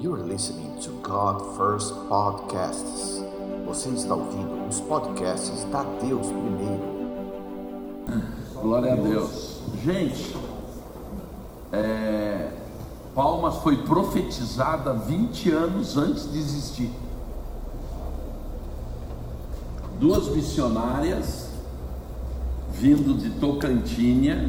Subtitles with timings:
[0.00, 3.20] Listening to God First Podcasts.
[3.66, 6.80] Você está ouvindo os podcasts da Deus Primeiro.
[8.62, 9.60] Glória a Deus.
[9.82, 10.36] Gente,
[11.72, 12.52] é,
[13.12, 16.92] Palmas foi profetizada 20 anos antes de existir.
[19.98, 21.50] Duas missionárias
[22.70, 24.48] vindo de Tocantinha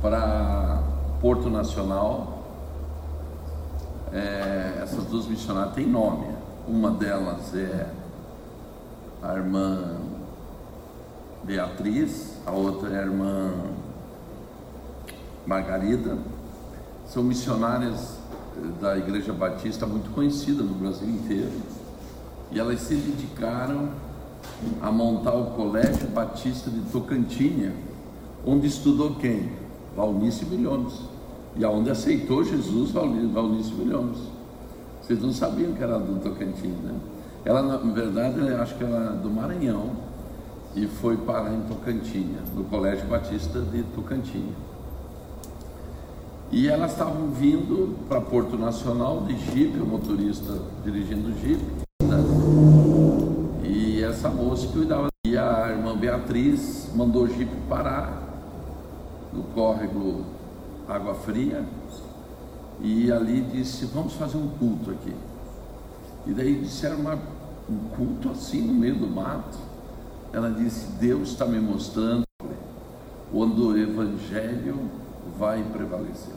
[0.00, 0.84] para
[1.20, 2.33] Porto Nacional.
[4.14, 6.28] É, essas duas missionárias têm nome.
[6.68, 7.90] Uma delas é
[9.20, 9.96] a irmã
[11.42, 13.52] Beatriz, a outra é a irmã
[15.44, 16.16] Margarida.
[17.08, 18.16] São missionárias
[18.80, 21.60] da Igreja Batista muito conhecida no Brasil inteiro.
[22.52, 23.88] E elas se dedicaram
[24.80, 27.74] a montar o Colégio Batista de Tocantinha,
[28.46, 29.50] onde estudou quem?
[29.96, 31.13] Valnice Milhomes.
[31.56, 34.18] E aonde aceitou Jesus, Valnice Milhomes.
[35.00, 36.94] Vocês não sabiam que era do Tocantins, né?
[37.44, 39.90] Ela, na verdade, eu acho que ela é do Maranhão
[40.74, 44.54] e foi parar em Tocantinha, no Colégio Batista de Tocantinha.
[46.50, 51.60] E elas estavam vindo para Porto Nacional de Jeep, o motorista dirigindo o Jeep.
[53.62, 55.08] E essa moça cuidava.
[55.26, 58.22] E a irmã Beatriz mandou o Jeep parar
[59.32, 60.24] no córrego
[60.88, 61.64] Água Fria.
[62.80, 65.14] E ali disse: Vamos fazer um culto aqui.
[66.26, 67.18] E daí disseram uma,
[67.68, 69.58] um culto assim no meio do mato.
[70.32, 72.24] Ela disse: Deus está me mostrando
[73.30, 74.90] quando o Evangelho
[75.38, 76.34] vai prevalecer.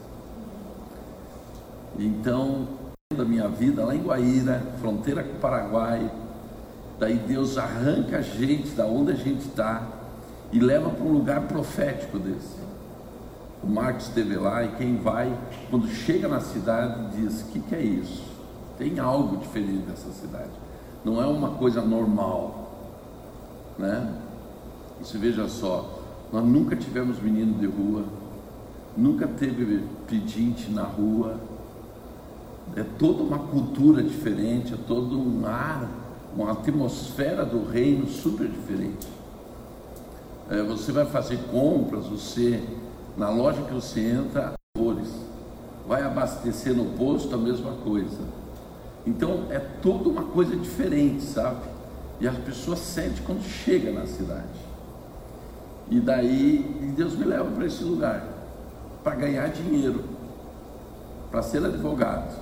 [1.99, 2.67] Então,
[3.15, 6.11] da minha vida lá em Guaíra, fronteira com o Paraguai,
[6.99, 9.87] daí Deus arranca a gente da onde a gente está
[10.51, 12.66] e leva para um lugar profético desse.
[13.63, 15.36] O Marcos esteve lá e quem vai,
[15.69, 18.23] quando chega na cidade, diz: O que, que é isso?
[18.77, 20.52] Tem algo diferente nessa cidade.
[21.03, 22.72] Não é uma coisa normal,
[23.77, 24.14] né?
[25.02, 25.99] Você veja só,
[26.31, 28.04] nós nunca tivemos menino de rua,
[28.95, 31.39] nunca teve pedinte na rua,
[32.76, 35.89] é toda uma cultura diferente, é todo um ar,
[36.36, 39.08] uma atmosfera do reino super diferente.
[40.49, 42.64] É, você vai fazer compras, você
[43.17, 45.11] na loja que você entra, cores,
[45.88, 48.22] vai abastecer no posto a mesma coisa.
[49.05, 51.66] Então é toda uma coisa diferente, sabe?
[52.20, 54.67] E a pessoa sente quando chega na cidade.
[55.89, 58.23] E daí Deus me leva para esse lugar
[59.04, 60.04] para ganhar dinheiro,
[61.32, 62.38] para ser advogado.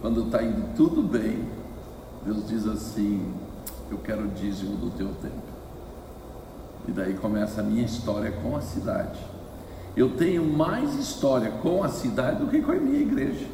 [0.00, 1.48] Quando está indo tudo bem,
[2.24, 3.32] Deus diz assim:
[3.90, 5.52] Eu quero o dízimo do teu tempo.
[6.88, 9.31] E daí começa a minha história com a cidade.
[9.96, 13.46] Eu tenho mais história com a cidade do que com a minha igreja,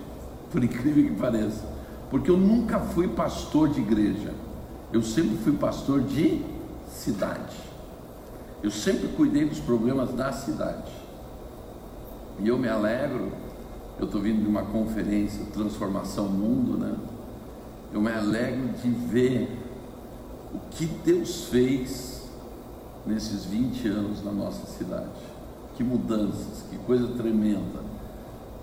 [0.50, 1.64] por incrível que pareça.
[2.10, 4.32] Porque eu nunca fui pastor de igreja,
[4.92, 6.42] eu sempre fui pastor de
[6.88, 7.56] cidade.
[8.62, 10.90] Eu sempre cuidei dos problemas da cidade.
[12.40, 13.32] E eu me alegro
[13.98, 16.94] eu estou vindo de uma conferência Transformação Mundo, né?
[17.92, 19.58] Eu me alegro de ver
[20.54, 22.28] o que Deus fez
[23.04, 25.08] nesses 20 anos na nossa cidade.
[25.78, 27.80] Que mudanças, que coisa tremenda.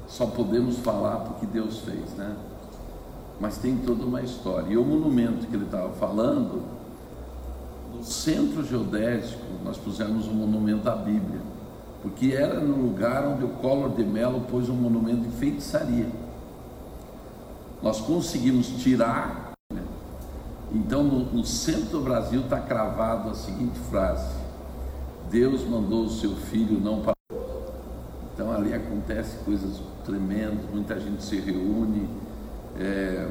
[0.08, 2.36] Só podemos falar porque Deus fez, né?
[3.40, 4.72] Mas tem toda uma história.
[4.72, 6.62] E o monumento que ele estava falando,
[7.92, 11.42] no centro geodésico, nós pusemos um monumento da Bíblia
[12.06, 16.08] porque era no lugar onde o Collor de Mello pôs um monumento de feitiçaria.
[17.82, 19.82] Nós conseguimos tirar, né?
[20.72, 24.36] então no, no centro do Brasil está cravado a seguinte frase:
[25.30, 27.16] Deus mandou o seu filho não para.
[28.34, 32.08] Então ali acontece coisas tremendas, muita gente se reúne.
[32.78, 33.30] É,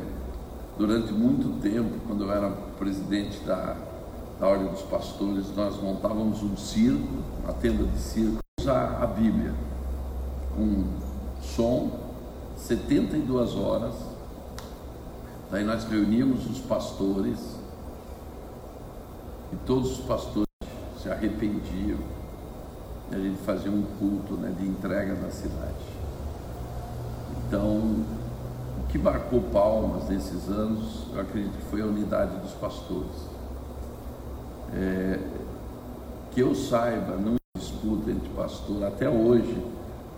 [0.78, 3.76] durante muito tempo, quando eu era presidente da,
[4.40, 9.52] da Ordem dos Pastores, nós montávamos um circo, uma tenda de circo usar a Bíblia
[10.56, 10.84] com
[11.42, 12.00] som,
[12.56, 13.94] 72 horas.
[15.50, 17.38] Daí nós reuníamos os pastores
[19.52, 20.43] e todos os pastores
[21.04, 21.98] se arrependiam
[23.12, 25.74] e a gente fazia um culto né, de entrega da cidade.
[27.46, 27.76] Então,
[28.82, 33.28] o que marcou Palmas nesses anos, eu acredito que foi a unidade dos pastores.
[34.74, 35.20] É,
[36.32, 38.84] que eu saiba, não disputa entre pastor.
[38.84, 39.62] Até hoje,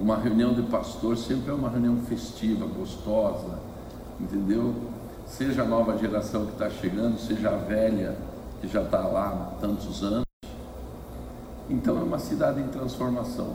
[0.00, 3.58] uma reunião de pastor sempre é uma reunião festiva, gostosa,
[4.20, 4.72] entendeu?
[5.26, 8.16] Seja a nova geração que está chegando, seja a velha
[8.60, 10.25] que já está lá há tantos anos.
[11.68, 13.54] Então é uma cidade em transformação.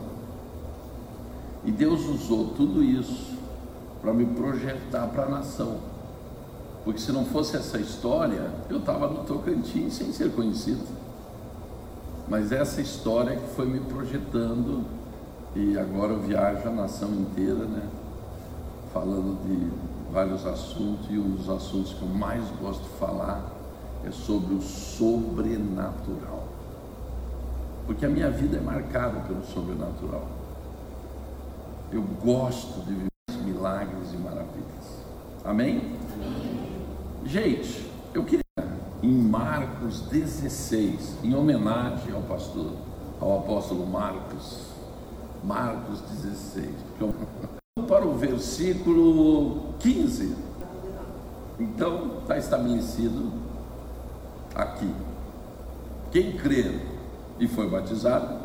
[1.64, 3.32] E Deus usou tudo isso
[4.00, 5.78] para me projetar para a nação.
[6.84, 10.84] Porque se não fosse essa história, eu estava no Tocantins sem ser conhecido.
[12.28, 14.84] Mas essa história que foi me projetando
[15.54, 17.88] e agora eu viajo a nação inteira, né?
[18.92, 19.70] Falando de
[20.12, 23.52] vários assuntos e um dos assuntos que eu mais gosto de falar
[24.04, 26.51] é sobre o sobrenatural.
[27.92, 30.26] Porque a minha vida é marcada pelo sobrenatural.
[31.92, 35.04] Eu gosto de viver milagres e maravilhas.
[35.44, 35.98] Amém?
[36.14, 36.70] Amém?
[37.26, 38.42] Gente, eu queria
[39.02, 42.72] em Marcos 16, em homenagem ao pastor,
[43.20, 44.68] ao apóstolo Marcos,
[45.44, 46.70] Marcos 16,
[47.86, 50.34] para o versículo 15.
[51.60, 53.30] Então está estabelecido
[54.54, 54.90] aqui.
[56.10, 56.91] Quem crer
[57.38, 58.38] e foi batizado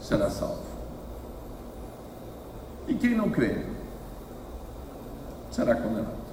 [0.00, 0.62] será salvo.
[2.86, 3.66] E quem não crer
[5.50, 6.24] será condenado.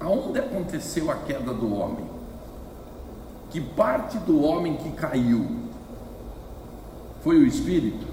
[0.00, 2.04] Aonde aconteceu a queda do homem?
[3.50, 5.46] Que parte do homem que caiu?
[7.22, 8.06] Foi o espírito?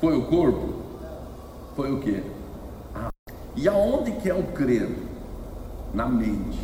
[0.00, 0.74] Foi o corpo?
[1.76, 2.22] Foi o que?
[2.94, 3.10] Ah.
[3.54, 4.88] E aonde que é o crer?
[5.92, 6.58] Na mente.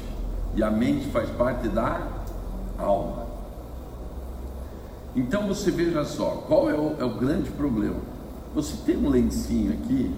[0.54, 2.08] E a mente faz parte da
[2.78, 3.27] alma.
[5.19, 7.97] Então você veja só, qual é o, é o grande problema?
[8.55, 10.15] Você tem um lencinho aqui,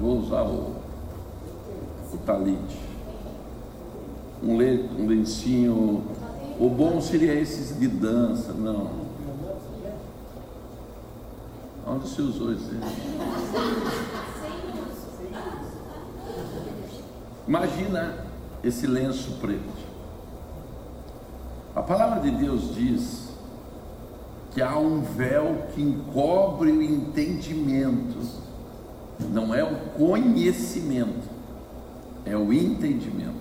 [0.00, 0.76] vou usar o
[2.10, 2.80] o talite.
[4.42, 6.02] Um, le, um lencinho.
[6.58, 8.90] O bom seria esses de dança, não.
[11.86, 12.70] Onde se usou esse?
[17.46, 18.24] Imagina
[18.64, 19.86] esse lenço preto.
[21.74, 23.25] A palavra de Deus diz
[24.56, 28.16] que há um véu que encobre o entendimento,
[29.30, 31.28] não é o conhecimento
[32.24, 33.36] é o entendimento.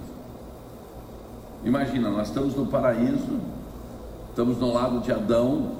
[1.63, 3.39] Imagina, nós estamos no paraíso,
[4.29, 5.77] estamos no lado de Adão,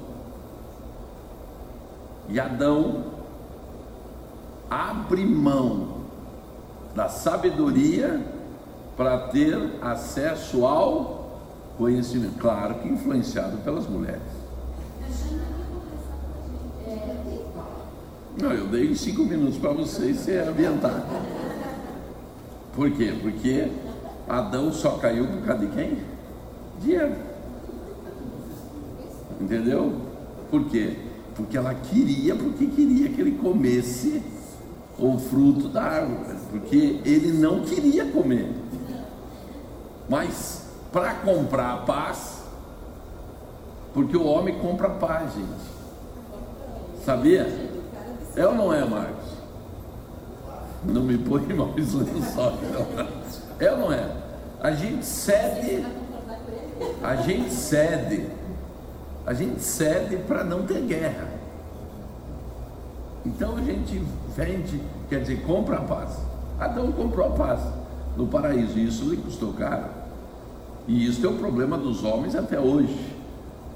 [2.30, 3.04] e Adão
[4.70, 5.98] abre mão
[6.94, 8.26] da sabedoria
[8.96, 11.40] para ter acesso ao
[11.76, 14.35] conhecimento, claro que influenciado pelas mulheres.
[18.40, 21.04] Não, eu dei cinco minutos para vocês se ambientar.
[22.74, 23.14] Por quê?
[23.20, 23.70] Porque
[24.28, 25.98] Adão só caiu por causa de quem?
[29.40, 30.00] Entendeu?
[30.50, 30.96] Por quê?
[31.34, 34.22] Porque ela queria, porque queria que ele comesse
[34.98, 38.50] o fruto da árvore, porque ele não queria comer.
[40.08, 42.35] Mas para comprar a paz,
[43.96, 47.02] porque o homem compra paz, gente.
[47.02, 47.46] Sabia?
[48.36, 49.30] É ou não é, Marcos?
[50.84, 52.58] Não me põe mais lençóis.
[53.58, 54.06] É ou não é?
[54.60, 55.86] A gente cede.
[57.02, 58.28] A gente cede.
[59.24, 61.28] A gente cede para não ter guerra.
[63.24, 64.04] Então a gente
[64.36, 66.18] vende, quer dizer, compra a paz.
[66.60, 67.62] Adão comprou a paz
[68.14, 68.78] no paraíso.
[68.78, 69.86] E isso lhe custou caro.
[70.86, 73.05] E isso é o problema dos homens até hoje.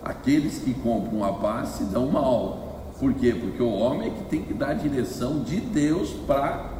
[0.03, 2.71] Aqueles que compram a paz se dão mal.
[2.99, 3.35] Por quê?
[3.35, 6.71] Porque o homem é que tem que dar a direção de Deus para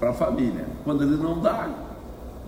[0.00, 0.66] a família.
[0.84, 1.68] Quando ele não dá,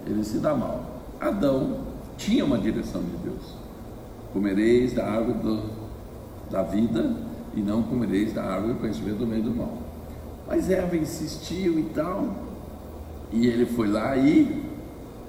[0.06, 0.84] ele se dá mal.
[1.20, 1.78] Adão
[2.16, 3.54] tinha uma direção de Deus:
[4.32, 5.70] comereis da árvore do,
[6.50, 7.14] da vida
[7.54, 9.78] e não comereis da árvore do conhecimento do meio do mal.
[10.46, 12.34] Mas Eva insistiu e tal,
[13.30, 14.64] e ele foi lá e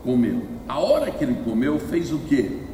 [0.04, 0.44] comeu.
[0.68, 2.69] A hora que ele comeu, fez o quê?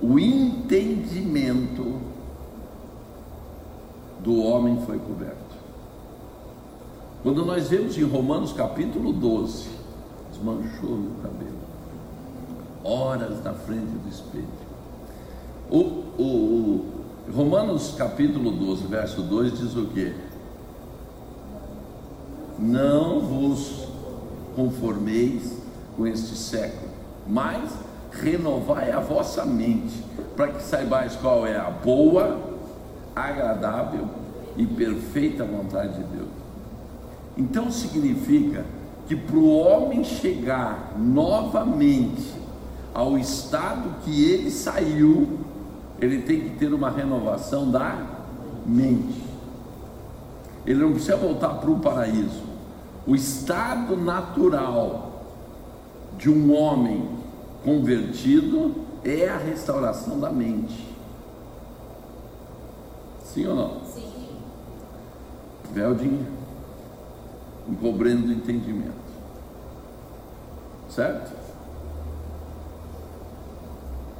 [0.00, 2.00] O entendimento
[4.20, 5.36] do homem foi coberto.
[7.22, 9.68] Quando nós vemos em Romanos capítulo 12,
[10.30, 11.56] desmanchou meu cabelo,
[12.84, 14.46] horas na frente do espelho.
[15.70, 15.78] O,
[16.22, 20.14] o, o Romanos capítulo 12, verso 2 diz o que?
[22.58, 23.88] Não vos
[24.54, 25.58] conformeis
[25.96, 26.90] com este século,
[27.26, 27.85] mas
[28.22, 30.02] renovai a vossa mente,
[30.36, 32.38] para que saibais qual é a boa,
[33.14, 34.08] agradável
[34.56, 36.28] e perfeita vontade de Deus.
[37.36, 38.64] Então significa
[39.06, 42.34] que para o homem chegar novamente
[42.92, 45.38] ao estado que ele saiu,
[46.00, 47.96] ele tem que ter uma renovação da
[48.64, 49.22] mente.
[50.64, 52.42] Ele não precisa voltar para o paraíso.
[53.06, 55.22] O estado natural
[56.18, 57.08] de um homem
[57.66, 60.86] convertido é a restauração da mente.
[63.24, 63.80] Sim ou não?
[63.84, 64.06] Sim.
[65.74, 66.10] De
[67.68, 68.94] encobrindo o entendimento.
[70.88, 71.32] Certo?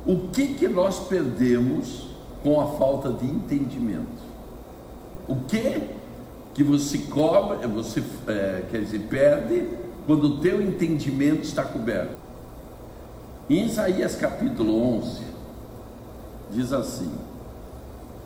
[0.05, 2.09] O que que nós perdemos
[2.43, 4.27] com a falta de entendimento?
[5.29, 5.89] O que
[6.53, 9.69] que você cobra, você é, quer dizer, perde
[10.05, 12.26] quando o teu entendimento está coberto?
[13.49, 15.23] Em Isaías capítulo 11,
[16.51, 17.13] diz assim: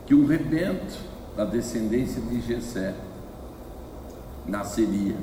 [0.07, 0.97] que um rebento
[1.37, 2.95] da descendência de Jessé
[4.47, 5.15] nasceria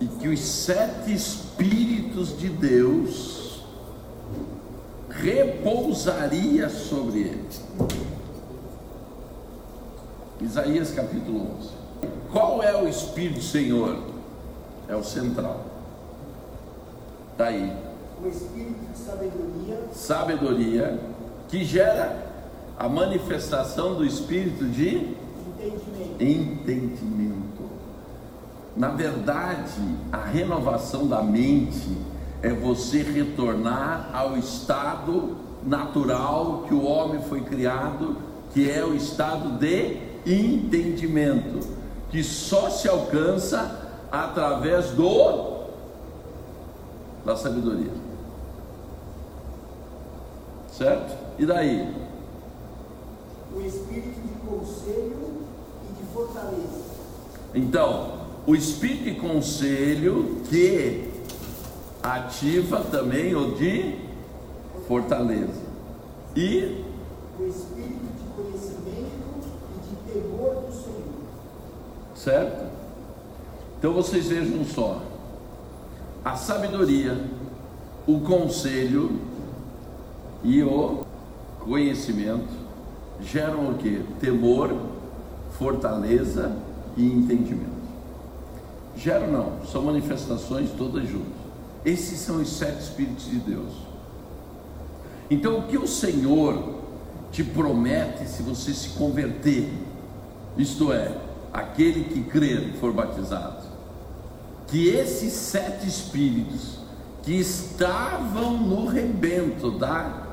[0.00, 3.64] e que os sete espíritos de Deus
[5.08, 7.48] repousaria sobre ele.
[10.40, 11.70] Isaías capítulo 11.
[12.32, 14.02] Qual é o espírito do Senhor?
[14.88, 15.64] É o central.
[17.32, 17.93] Está aí.
[18.22, 21.00] O espírito de sabedoria, Sabedoria
[21.48, 22.24] que gera
[22.78, 25.14] a manifestação do espírito de
[25.58, 27.44] entendimento, entendimento.
[28.76, 29.80] Na verdade,
[30.10, 31.96] a renovação da mente
[32.42, 38.16] é você retornar ao estado natural que o homem foi criado,
[38.52, 41.60] que é o estado de entendimento,
[42.10, 45.54] que só se alcança através do
[47.24, 48.03] da sabedoria.
[50.76, 51.16] Certo?
[51.38, 52.04] E daí?
[53.54, 55.46] o espírito de conselho
[55.88, 56.84] e de fortaleza,
[57.54, 58.14] Então,
[58.46, 61.08] o espírito de conselho que
[62.02, 63.96] ativa também o de
[64.88, 65.62] fortaleza.
[66.34, 66.84] E
[67.38, 72.66] o espírito de conhecimento e de temor do Senhor, certo?
[73.78, 75.00] Então vocês vejam só.
[76.24, 77.22] A sabedoria,
[78.06, 79.20] o conselho
[80.44, 81.04] e o
[81.60, 82.52] conhecimento
[83.20, 84.04] geram o que?
[84.20, 84.76] Temor,
[85.58, 86.54] fortaleza
[86.96, 87.72] e entendimento.
[88.96, 91.32] Geram não, são manifestações todas juntas.
[91.84, 93.72] Esses são os sete Espíritos de Deus.
[95.30, 96.80] Então, o que o Senhor
[97.32, 99.68] te promete se você se converter,
[100.56, 101.16] isto é,
[101.52, 103.64] aquele que crer e for batizado,
[104.68, 106.78] que esses sete Espíritos
[107.22, 110.23] que estavam no rebento da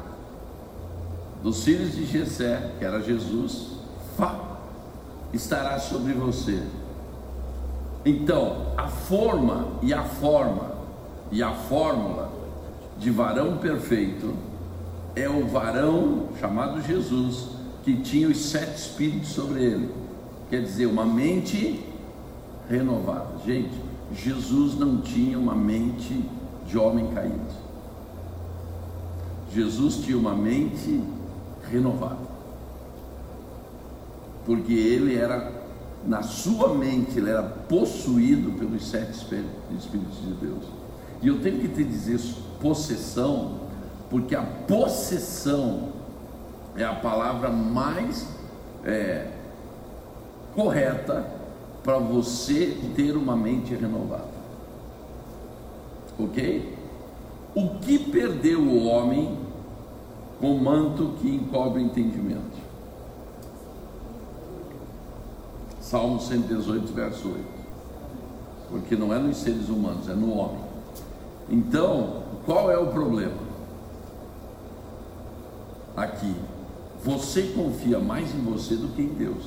[1.43, 3.67] dos filhos de Jessé, que era Jesus,
[4.17, 4.39] fa,
[5.33, 6.61] estará sobre você.
[8.05, 10.71] Então, a forma e a forma
[11.31, 12.31] e a fórmula
[12.97, 14.33] de varão perfeito
[15.15, 17.49] é o varão chamado Jesus,
[17.83, 19.89] que tinha os sete espíritos sobre ele.
[20.49, 21.83] Quer dizer, uma mente
[22.69, 23.27] renovada.
[23.45, 23.71] Gente,
[24.13, 26.23] Jesus não tinha uma mente
[26.67, 27.61] de homem caído.
[29.53, 31.01] Jesus tinha uma mente
[31.71, 32.29] renovada.
[34.45, 35.51] Porque ele era,
[36.05, 40.63] na sua mente, ele era possuído pelos sete Espíritos de Deus.
[41.21, 42.19] E eu tenho que te dizer
[42.59, 43.59] possessão,
[44.09, 45.89] porque a possessão
[46.75, 48.27] é a palavra mais
[48.83, 49.27] é,
[50.55, 51.25] correta
[51.83, 54.31] para você ter uma mente renovada.
[56.19, 56.77] Ok?
[57.55, 59.37] O que perdeu o homem
[60.41, 62.59] com o manto que encobre o entendimento?
[65.79, 67.45] Salmo 118, verso 8.
[68.69, 70.63] Porque não é nos seres humanos, é no homem.
[71.47, 73.51] Então, qual é o problema?
[75.95, 76.33] Aqui,
[77.03, 79.43] você confia mais em você do que em Deus.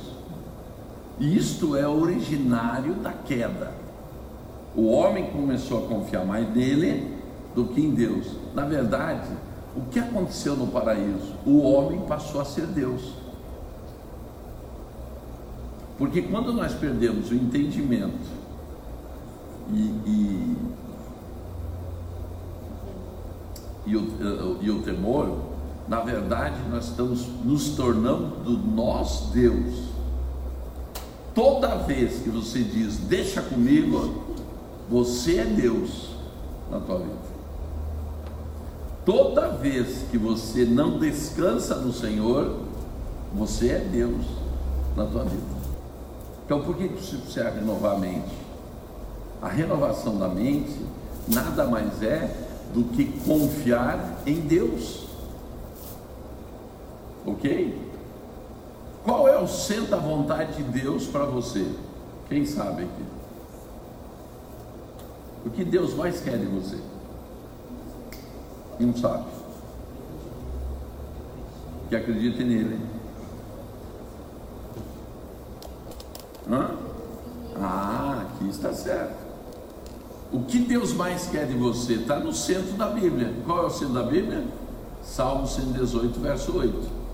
[1.19, 3.71] Isto é originário da queda.
[4.75, 7.15] O homem começou a confiar mais nele
[7.55, 8.27] do que em Deus.
[8.53, 9.29] Na verdade,
[9.75, 11.33] o que aconteceu no paraíso?
[11.45, 13.01] O homem passou a ser Deus.
[15.97, 18.29] Porque quando nós perdemos o entendimento
[19.71, 20.57] e, e,
[23.87, 25.39] e, o, e o temor,
[25.87, 29.85] na verdade nós estamos nos tornando nós Deus.
[31.33, 34.23] Toda vez que você diz, deixa comigo,
[34.89, 36.11] você é Deus
[36.71, 37.24] na tua vida.
[39.05, 42.59] Toda vez que você não descansa no Senhor,
[43.33, 44.25] você é Deus
[44.95, 45.43] na tua vida.
[46.43, 48.35] Então, por que você precisa renovar a mente?
[49.41, 50.75] A renovação da mente
[51.27, 52.35] nada mais é
[52.73, 55.05] do que confiar em Deus.
[57.25, 57.79] Ok?
[59.03, 61.67] Qual é o centro da vontade de Deus para você?
[62.27, 63.03] Quem sabe aqui?
[65.45, 66.94] O que Deus mais quer de você?
[68.79, 69.25] Não sabe.
[71.89, 72.79] Que acredite nele.
[76.49, 76.71] Hã?
[77.59, 79.25] Ah, aqui está certo.
[80.31, 83.33] O que Deus mais quer de você está no centro da Bíblia.
[83.45, 84.43] Qual é o centro da Bíblia?
[85.03, 87.05] Salmo 118, verso 8.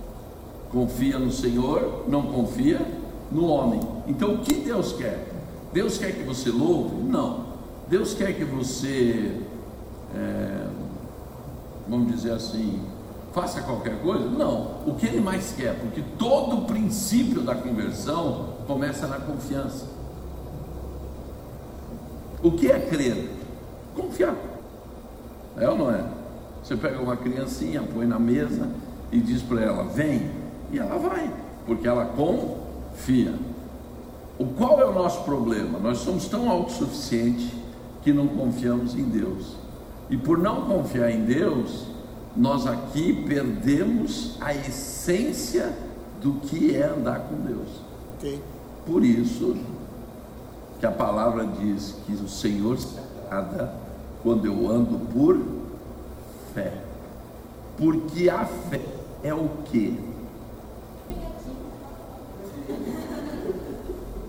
[0.72, 2.82] Confia no Senhor, não confia
[3.32, 3.80] no homem.
[4.08, 5.28] Então o que Deus quer?
[5.74, 6.96] Deus quer que você louve?
[7.04, 7.52] Não.
[7.88, 9.38] Deus quer que você,
[10.16, 10.68] é,
[11.88, 12.82] vamos dizer assim,
[13.34, 14.30] faça qualquer coisa?
[14.30, 14.82] Não.
[14.86, 15.80] O que Ele mais quer?
[15.80, 19.86] Porque todo o princípio da conversão começa na confiança.
[22.44, 23.30] O que é crer?
[23.96, 24.36] Confiar.
[25.58, 26.04] É ou não é?
[26.64, 28.70] Você pega uma criancinha, põe na mesa
[29.12, 30.32] e diz para ela: vem,
[30.72, 31.32] e ela vai,
[31.66, 33.34] porque ela confia.
[34.40, 35.78] O qual é o nosso problema?
[35.78, 37.52] Nós somos tão autossuficientes
[38.02, 39.56] que não confiamos em Deus.
[40.12, 41.86] E por não confiar em Deus,
[42.36, 45.74] nós aqui perdemos a essência
[46.22, 47.70] do que é andar com Deus.
[48.18, 48.42] Ok.
[48.86, 49.56] Por isso
[50.82, 53.00] que a palavra diz que o Senhor se
[53.30, 53.74] agrada
[54.22, 55.40] quando eu ando por
[56.54, 56.74] fé.
[57.78, 58.82] Porque a fé
[59.24, 59.98] é o que?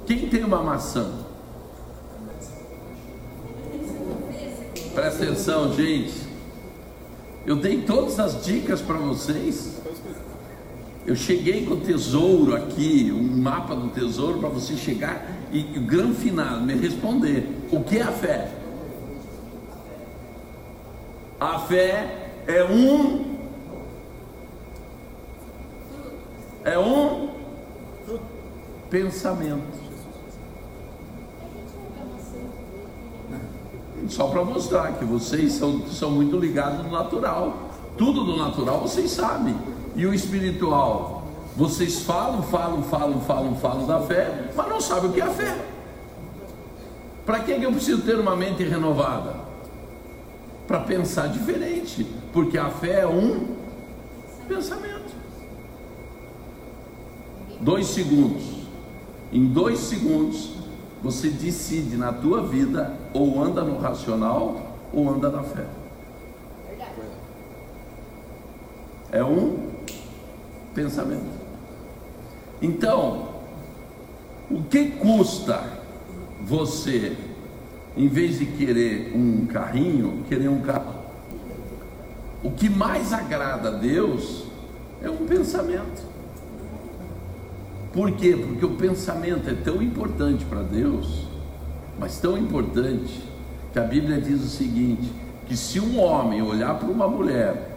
[0.06, 1.10] Quem tem uma maçã?
[4.94, 6.12] Presta atenção, gente.
[7.46, 9.80] Eu dei todas as dicas para vocês.
[11.06, 15.80] Eu cheguei com o tesouro aqui, um mapa do tesouro para você chegar e o
[15.80, 17.48] grande final me responder.
[17.72, 18.52] O que é a fé?
[21.40, 23.32] A fé é um
[26.64, 27.30] é um
[28.88, 29.81] pensamento.
[34.12, 37.70] Só para mostrar que vocês são, são muito ligados no natural.
[37.96, 39.56] Tudo do natural vocês sabem.
[39.96, 41.24] E o espiritual?
[41.56, 45.30] Vocês falam, falam, falam, falam, falam da fé, mas não sabem o que é a
[45.30, 45.64] fé.
[47.24, 49.34] Para que eu preciso ter uma mente renovada?
[50.66, 53.56] Para pensar diferente, porque a fé é um
[54.46, 55.14] pensamento.
[57.62, 58.42] Dois segundos.
[59.32, 60.50] Em dois segundos,
[61.02, 65.66] você decide na tua vida ou anda no racional ou anda na fé.
[69.10, 69.70] É um
[70.72, 71.42] pensamento.
[72.62, 73.28] Então,
[74.50, 75.64] o que custa
[76.40, 77.16] você,
[77.96, 81.02] em vez de querer um carrinho, querer um carro?
[82.44, 84.44] O que mais agrada a Deus
[85.02, 86.11] é um pensamento.
[87.92, 88.34] Por quê?
[88.36, 91.26] Porque o pensamento é tão importante para Deus,
[91.98, 93.22] mas tão importante,
[93.72, 95.12] que a Bíblia diz o seguinte:
[95.46, 97.70] que se um homem olhar para uma mulher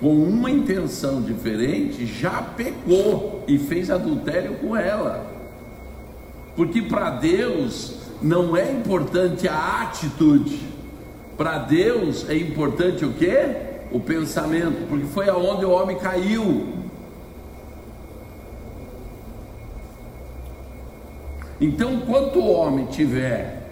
[0.00, 5.24] com uma intenção diferente, já pecou e fez adultério com ela.
[6.54, 10.60] Porque para Deus não é importante a atitude,
[11.36, 13.32] para Deus é importante o que?
[13.90, 16.75] O pensamento, porque foi aonde o homem caiu.
[21.60, 23.70] Então, quanto o homem tiver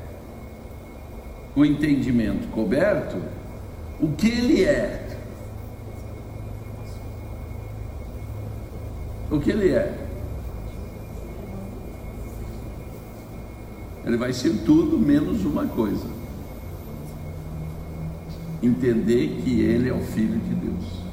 [1.54, 3.16] o entendimento coberto,
[4.00, 5.18] o que ele é?
[9.30, 10.04] O que ele é?
[14.04, 16.06] Ele vai ser tudo menos uma coisa.
[18.62, 21.04] Entender que ele é o Filho de Deus.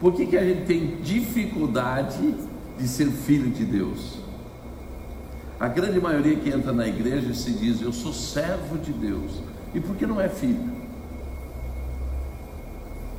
[0.00, 2.34] Por que, que a gente tem dificuldade
[2.78, 4.15] de ser filho de Deus?
[5.58, 9.40] A grande maioria que entra na igreja se diz: Eu sou servo de Deus.
[9.74, 10.76] E por que não é filho?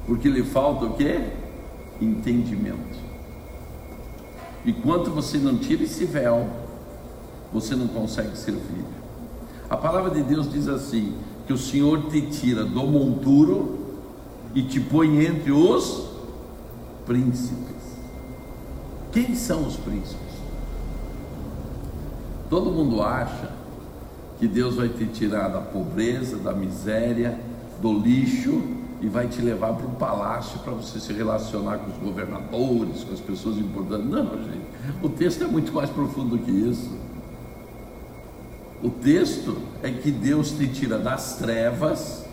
[0.06, 1.22] Porque lhe falta o quê?
[2.00, 3.08] Entendimento.
[4.64, 6.48] E quanto você não tira esse véu,
[7.52, 8.98] você não consegue ser filho.
[9.70, 11.16] A palavra de Deus diz assim:
[11.48, 13.80] que o Senhor te tira do monturo
[14.54, 16.10] e te põe entre os
[17.06, 17.76] príncipes.
[19.12, 20.27] Quem são os príncipes?
[22.50, 23.52] Todo mundo acha
[24.40, 27.40] que Deus vai te tirar da pobreza, da miséria,
[27.82, 28.62] do lixo
[29.02, 33.14] e vai te levar para um palácio para você se relacionar com os governadores, com
[33.14, 34.10] as pessoas importantes.
[34.10, 34.66] Não, gente,
[35.04, 36.90] o texto é muito mais profundo que isso.
[38.82, 42.26] O texto é que Deus te tira das trevas,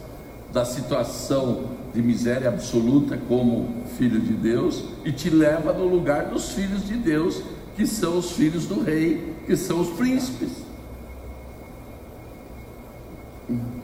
[0.53, 6.50] da situação de miséria absoluta como filho de Deus e te leva no lugar dos
[6.50, 7.42] filhos de Deus,
[7.77, 10.51] que são os filhos do rei, que são os príncipes.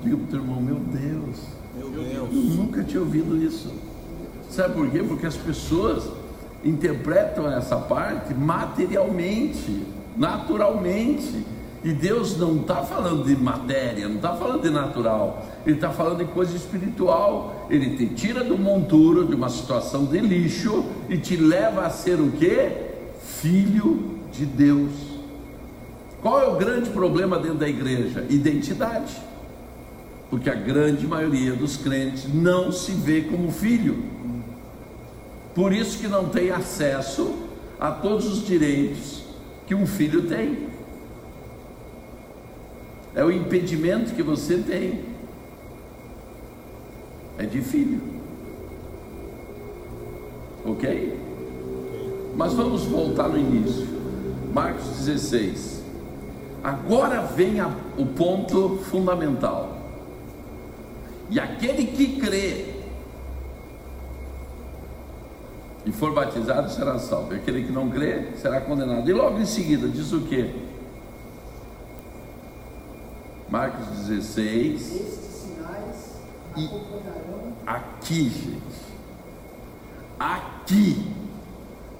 [0.02, 1.36] Diga para o teu irmão, meu Deus,
[1.76, 2.14] Meu Deus.
[2.14, 3.70] eu nunca tinha ouvido isso.
[4.48, 5.02] Sabe por quê?
[5.06, 6.04] Porque as pessoas
[6.64, 9.82] interpretam essa parte materialmente.
[10.16, 11.44] naturalmente.
[11.82, 16.18] E Deus não está falando de matéria, não está falando de natural, Ele está falando
[16.18, 17.66] de coisa espiritual.
[17.70, 22.20] Ele te tira do monturo, de uma situação de lixo, e te leva a ser
[22.20, 22.89] o que?
[23.40, 24.92] Filho de Deus.
[26.20, 28.26] Qual é o grande problema dentro da igreja?
[28.28, 29.16] Identidade.
[30.28, 34.04] Porque a grande maioria dos crentes não se vê como filho.
[35.54, 37.34] Por isso que não tem acesso
[37.80, 39.22] a todos os direitos
[39.66, 40.68] que um filho tem.
[43.14, 45.00] É o impedimento que você tem.
[47.38, 48.02] É de filho.
[50.62, 51.29] Ok?
[52.40, 53.86] Mas vamos voltar no início.
[54.50, 55.82] Marcos 16.
[56.64, 59.76] Agora vem a, o ponto fundamental.
[61.28, 62.76] E aquele que crê
[65.84, 67.34] e for batizado será salvo.
[67.34, 69.06] E aquele que não crê será condenado.
[69.06, 70.50] E logo em seguida diz o que?
[73.50, 74.80] Marcos 16.
[74.80, 76.16] Estes sinais
[76.56, 78.80] E- acompanharão Aqui, gente.
[80.18, 81.19] Aqui.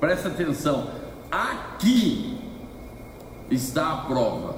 [0.01, 0.91] Presta atenção.
[1.31, 2.39] Aqui
[3.51, 4.57] está a prova.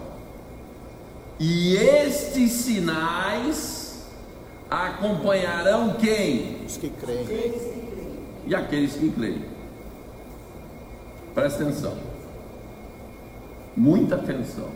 [1.39, 4.07] E estes sinais
[4.71, 6.65] acompanharão quem?
[6.65, 7.55] Os que creem.
[8.47, 9.45] e aqueles que creem.
[11.35, 11.99] Presta atenção.
[13.77, 14.69] Muita atenção.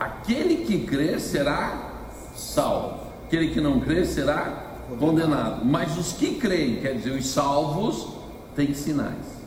[0.00, 1.90] Aquele que crê será
[2.34, 3.02] salvo.
[3.26, 5.64] Aquele que não crê será condenado.
[5.64, 8.08] Mas os que creem, quer dizer, os salvos,
[8.56, 9.41] têm sinais.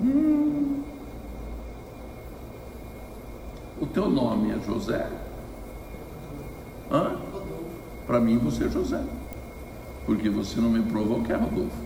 [0.00, 0.82] Hum.
[3.80, 5.08] O teu nome é José?
[6.90, 7.16] Hã?
[8.06, 9.02] Para mim você é José.
[10.06, 11.76] Porque você não me provou que é Rodolfo.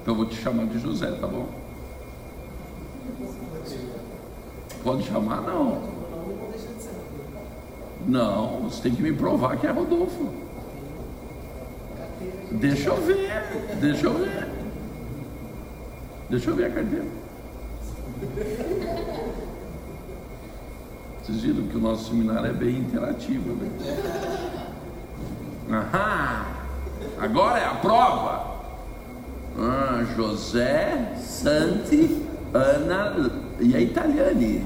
[0.00, 1.46] Então eu vou te chamar de José, tá bom?
[4.82, 5.82] Pode chamar, não.
[8.06, 10.28] Não, você tem que me provar que é Rodolfo.
[12.50, 14.51] Deixa eu ver, deixa eu ver.
[16.32, 17.04] Deixa eu ver a carteira.
[21.20, 23.68] Vocês viram que o nosso seminário é bem interativo, né?
[25.68, 26.46] Aham!
[27.20, 28.50] Agora é a prova.
[29.58, 34.64] Ah, José Santi Ana e a Italiani.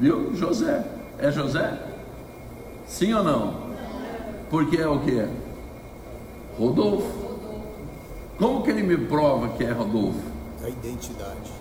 [0.00, 0.34] Viu?
[0.34, 0.82] José.
[1.18, 1.78] É José?
[2.86, 3.74] Sim ou não?
[4.48, 5.28] Porque é o que?
[6.58, 7.23] Rodolfo.
[8.38, 10.20] Como que ele me prova que é Rodolfo?
[10.64, 11.52] A identidade.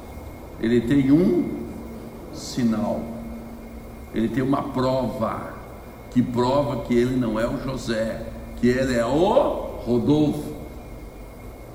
[0.59, 1.67] Ele tem um
[2.33, 3.01] sinal.
[4.13, 5.53] Ele tem uma prova
[6.11, 8.25] que prova que ele não é o José,
[8.57, 10.53] que ele é o Rodolfo.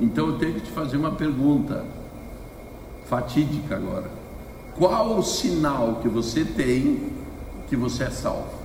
[0.01, 1.85] Então eu tenho que te fazer uma pergunta
[3.07, 4.11] fatídica agora.
[4.77, 7.13] Qual o sinal que você tem
[7.69, 8.59] que você é salvo?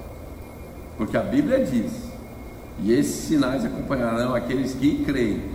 [0.97, 1.91] Porque a Bíblia diz:
[2.79, 5.52] "E esses sinais acompanharão aqueles que creem".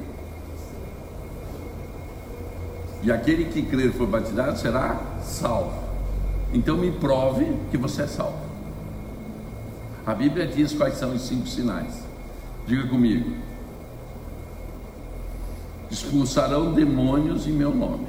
[3.02, 5.72] E aquele que crer for batizado será salvo.
[6.52, 8.38] Então me prove que você é salvo.
[10.06, 12.02] A Bíblia diz quais são os cinco sinais.
[12.66, 13.30] Diga comigo.
[15.90, 18.06] Expulsarão demônios em meu nome.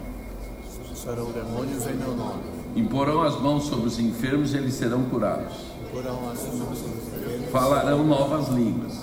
[0.65, 2.41] Expulsarão demônios em meu nome.
[2.75, 5.53] Imporão as mãos sobre os enfermos e eles serão curados.
[5.91, 7.51] Porão as mãos sobre os enfermos.
[7.51, 8.93] Falarão novas línguas.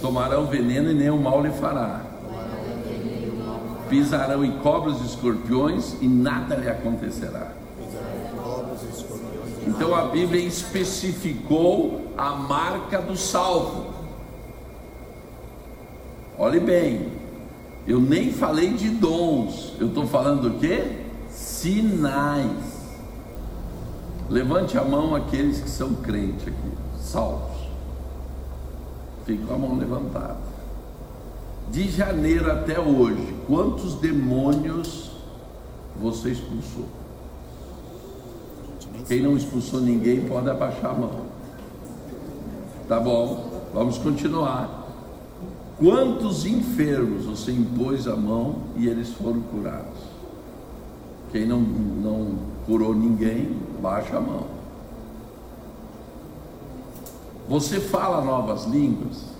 [0.00, 2.15] Tomarão veneno e nenhum mal lhe fará.
[3.88, 7.52] Pisarão em cobras e escorpiões e nada lhe acontecerá.
[9.66, 13.86] Então a Bíblia especificou a marca do salvo.
[16.38, 17.08] Olhe bem,
[17.86, 21.04] eu nem falei de dons, eu estou falando do que?
[21.30, 22.76] Sinais.
[24.28, 27.56] Levante a mão aqueles que são crentes aqui, salvos.
[29.24, 30.55] Fique com a mão levantada.
[31.70, 35.10] De janeiro até hoje, quantos demônios
[36.00, 36.86] você expulsou?
[39.08, 41.26] Quem não expulsou ninguém pode abaixar a mão.
[42.88, 44.84] Tá bom, vamos continuar.
[45.78, 49.98] Quantos enfermos você impôs a mão e eles foram curados?
[51.30, 54.44] Quem não, não curou ninguém, baixa a mão.
[57.48, 59.35] Você fala novas línguas?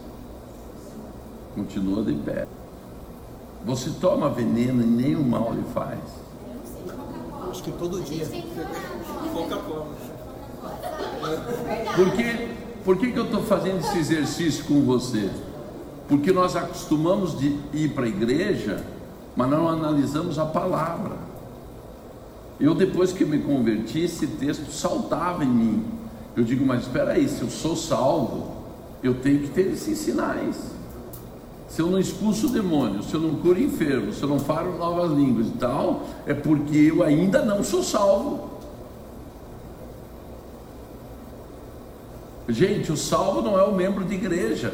[1.56, 2.46] Continua de pé.
[3.64, 5.98] Você toma veneno e nenhum mal lhe faz.
[7.50, 8.26] Acho que todo dia.
[11.96, 12.48] Por que,
[12.84, 15.28] por que, que eu estou fazendo esse exercício com você?
[16.06, 18.84] Porque nós acostumamos de ir para a igreja
[19.36, 21.14] mas não analisamos a palavra.
[22.58, 25.84] Eu, depois que me converti, esse texto saltava em mim.
[26.34, 28.56] Eu digo, mas espera aí, se eu sou salvo,
[29.02, 30.56] eu tenho que ter esses sinais.
[31.68, 34.78] Se eu não expulso o demônio, se eu não curo enfermo, se eu não falo
[34.78, 38.50] novas línguas e tal, é porque eu ainda não sou salvo.
[42.48, 44.72] Gente, o salvo não é o membro de igreja.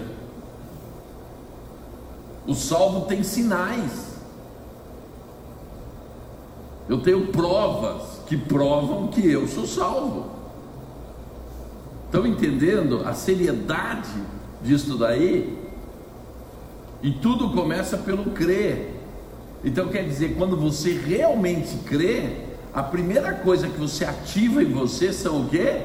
[2.47, 4.13] O salvo tem sinais.
[6.89, 10.27] Eu tenho provas que provam que eu sou salvo.
[12.07, 14.11] Estão entendendo a seriedade
[14.63, 15.62] disso daí?
[17.03, 19.01] E tudo começa pelo crer.
[19.65, 22.37] Então quer dizer, quando você realmente crê,
[22.73, 25.81] a primeira coisa que você ativa em você são o quê?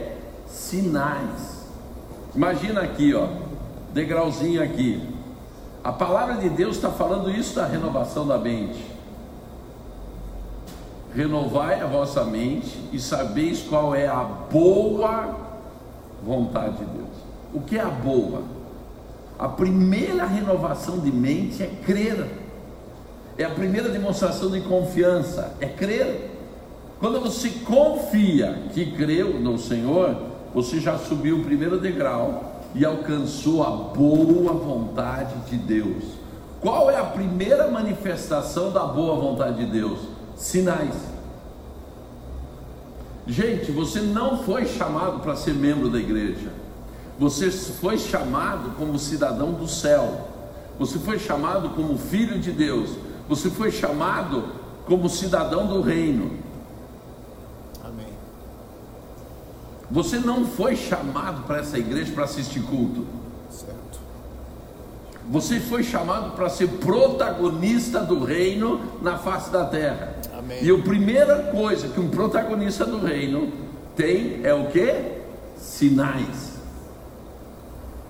[0.47, 1.65] Sinais.
[2.36, 3.27] Imagina aqui, ó,
[3.93, 5.01] degrauzinho aqui.
[5.84, 8.84] A palavra de Deus está falando isso da renovação da mente.
[11.15, 15.36] Renovai a vossa mente e sabeis qual é a boa
[16.23, 17.10] vontade de Deus.
[17.53, 18.57] O que é a boa?
[19.39, 22.26] A primeira renovação de mente é crer.
[23.38, 26.32] É a primeira demonstração de confiança, é crer.
[27.00, 30.17] Quando você confia que creu no Senhor,
[30.54, 36.04] você já subiu o primeiro degrau e alcançou a boa vontade de Deus.
[36.60, 40.00] Qual é a primeira manifestação da boa vontade de Deus?
[40.36, 40.95] Sinais.
[43.28, 46.50] Gente, você não foi chamado para ser membro da igreja.
[47.19, 50.30] Você foi chamado como cidadão do céu.
[50.77, 52.91] Você foi chamado como filho de Deus.
[53.27, 54.43] Você foi chamado
[54.86, 56.38] como cidadão do reino.
[57.84, 58.08] Amém.
[59.89, 63.06] Você não foi chamado para essa igreja para assistir culto.
[63.49, 63.99] Certo.
[65.30, 70.15] Você foi chamado para ser protagonista do reino na face da terra.
[70.38, 70.63] Amém.
[70.63, 73.51] E a primeira coisa que um protagonista do reino
[73.95, 74.93] tem é o que?
[75.58, 76.46] Sinais.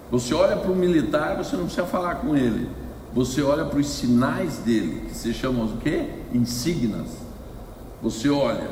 [0.09, 2.69] Você olha para o militar, você não precisa falar com ele.
[3.13, 6.07] Você olha para os sinais dele, que se chamam o quê?
[6.33, 7.17] Insígnias.
[8.01, 8.69] Você olha.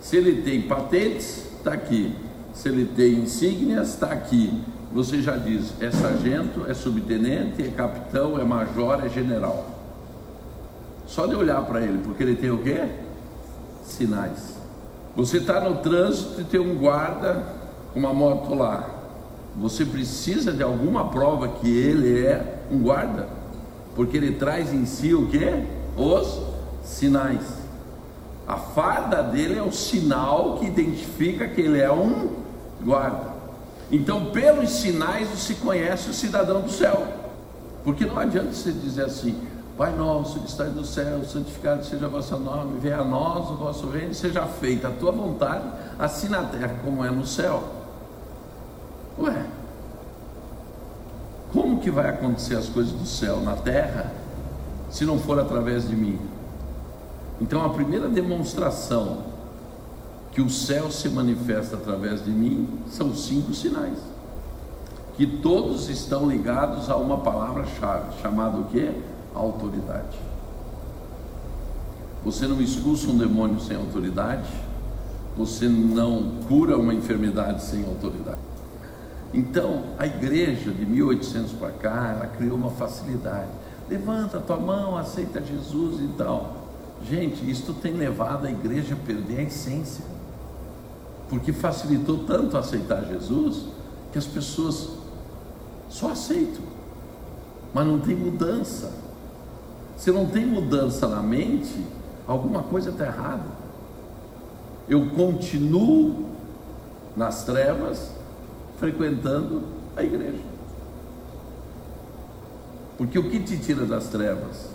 [0.00, 2.14] Se ele tem patentes, está aqui.
[2.52, 4.62] Se ele tem insígnias, está aqui.
[4.92, 9.66] Você já diz, é sargento, é subtenente, é capitão, é major, é general.
[11.06, 12.88] Só de olhar para ele, porque ele tem o quê?
[13.84, 14.56] Sinais.
[15.14, 17.44] Você está no trânsito e tem um guarda
[17.92, 18.95] com uma moto lá.
[19.58, 23.28] Você precisa de alguma prova que ele é um guarda?
[23.94, 25.64] Porque ele traz em si o quê?
[25.96, 26.42] Os
[26.84, 27.42] sinais.
[28.46, 32.28] A farda dele é o sinal que identifica que ele é um
[32.84, 33.34] guarda.
[33.90, 37.06] Então, pelos sinais, você conhece o cidadão do céu.
[37.82, 39.36] Porque não adianta você dizer assim:
[39.76, 43.56] Pai nosso que estás no céu, santificado seja o vosso nome, venha a nós o
[43.56, 45.64] vosso reino, seja feita a tua vontade,
[45.98, 47.62] assim na terra como é no céu.
[49.18, 49.46] Ué,
[51.52, 54.12] como que vai acontecer as coisas do céu na terra
[54.90, 56.18] se não for através de mim?
[57.40, 59.24] Então a primeira demonstração
[60.32, 63.98] que o céu se manifesta através de mim são cinco sinais.
[65.16, 68.92] Que todos estão ligados a uma palavra-chave, chamada o quê?
[69.34, 70.18] Autoridade.
[72.22, 74.48] Você não expulsa um demônio sem autoridade,
[75.36, 78.45] você não cura uma enfermidade sem autoridade.
[79.34, 83.48] Então, a igreja de 1800 para cá, ela criou uma facilidade.
[83.88, 86.66] Levanta a tua mão, aceita Jesus e tal.
[87.08, 90.04] Gente, isso tem levado a igreja a perder a essência.
[91.28, 93.66] Porque facilitou tanto aceitar Jesus
[94.12, 94.90] que as pessoas
[95.88, 96.64] só aceitam,
[97.72, 98.92] mas não tem mudança.
[99.96, 101.84] Se não tem mudança na mente,
[102.26, 103.44] alguma coisa está errada.
[104.88, 106.26] Eu continuo
[107.16, 108.10] nas trevas,
[108.78, 109.62] frequentando
[109.96, 110.42] a igreja.
[112.96, 114.70] Porque o que te tira das trevas?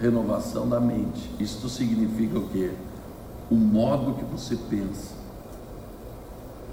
[0.00, 1.30] Renovação da mente.
[1.40, 2.72] Isto significa o quê?
[3.50, 5.14] O modo que você pensa.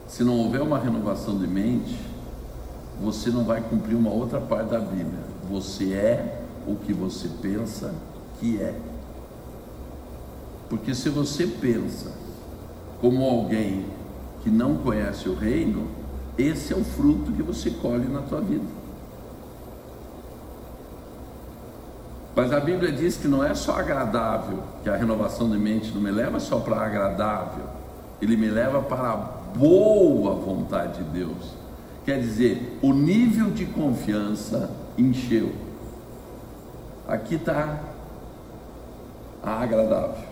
[0.07, 1.99] Se não houver uma renovação de mente,
[3.01, 5.23] você não vai cumprir uma outra parte da Bíblia.
[5.49, 7.93] Você é o que você pensa
[8.39, 8.77] que é.
[10.69, 12.11] Porque se você pensa
[12.99, 13.85] como alguém
[14.43, 15.87] que não conhece o reino,
[16.37, 18.65] esse é o fruto que você colhe na tua vida.
[22.35, 26.01] Mas a Bíblia diz que não é só agradável, que a renovação de mente não
[26.01, 27.65] me leva só para agradável,
[28.21, 31.53] ele me leva para a boa vontade de Deus.
[32.05, 35.51] Quer dizer, o nível de confiança encheu.
[37.07, 37.79] Aqui está
[39.43, 40.23] a agradável.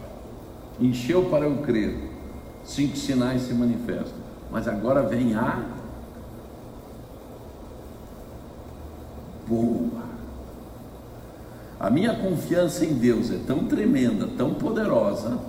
[0.80, 2.07] Encheu para eu crer.
[2.68, 4.28] Cinco sinais se manifestam.
[4.52, 5.64] Mas agora vem a
[9.48, 10.04] boa.
[11.80, 15.40] A minha confiança em Deus é tão tremenda, tão poderosa,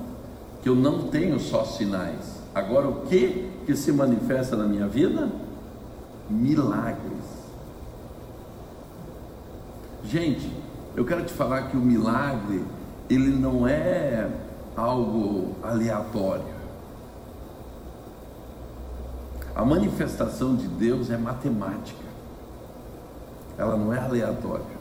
[0.62, 2.38] que eu não tenho só sinais.
[2.54, 5.28] Agora, o que que se manifesta na minha vida?
[6.30, 7.24] Milagres.
[10.04, 10.50] Gente,
[10.94, 12.62] eu quero te falar que o milagre,
[13.10, 14.28] ele não é
[14.76, 16.57] algo aleatório.
[19.58, 22.06] A manifestação de Deus é matemática,
[23.58, 24.78] ela não é aleatória.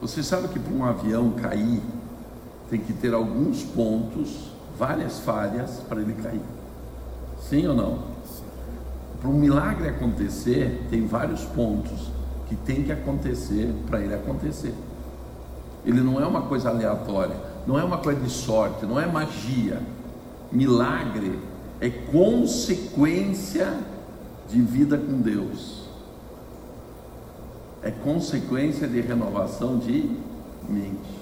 [0.00, 1.82] Você sabe que para um avião cair,
[2.70, 6.40] tem que ter alguns pontos, várias falhas para ele cair.
[7.42, 7.98] Sim ou não?
[9.20, 12.10] Para um milagre acontecer, tem vários pontos
[12.48, 14.72] que tem que acontecer para ele acontecer.
[15.84, 19.82] Ele não é uma coisa aleatória, não é uma coisa de sorte, não é magia.
[20.50, 21.38] Milagre
[21.80, 23.78] é consequência
[24.48, 25.80] de vida com Deus
[27.82, 30.10] é consequência de renovação de
[30.68, 31.20] mente.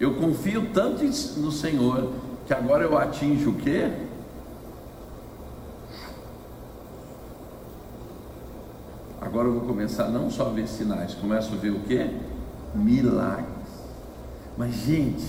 [0.00, 2.12] Eu confio tanto no Senhor
[2.46, 3.92] que agora eu atinjo o quê?
[9.20, 12.10] Agora eu vou começar não só a ver sinais, começo a ver o quê?
[12.74, 13.46] Milagres.
[14.56, 15.24] Mas gente,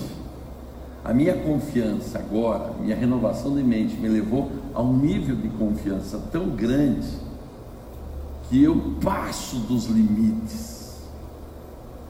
[1.04, 6.18] a minha confiança agora, minha renovação de mente me levou a um nível de confiança
[6.32, 7.06] tão grande
[8.48, 11.02] que eu passo dos limites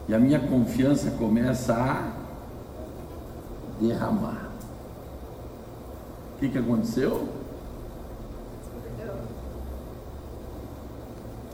[0.07, 2.13] e a minha confiança começa a
[3.81, 4.49] derramar.
[6.35, 7.27] O que, que aconteceu?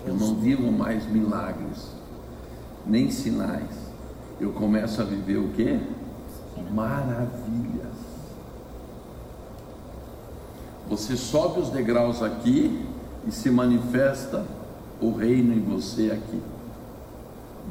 [0.05, 1.87] Eu não vivo mais milagres,
[2.85, 3.69] nem sinais.
[4.39, 5.79] Eu começo a viver o que?
[6.71, 7.95] Maravilhas.
[10.89, 12.85] Você sobe os degraus aqui
[13.25, 14.45] e se manifesta
[14.99, 16.41] o reino em você aqui.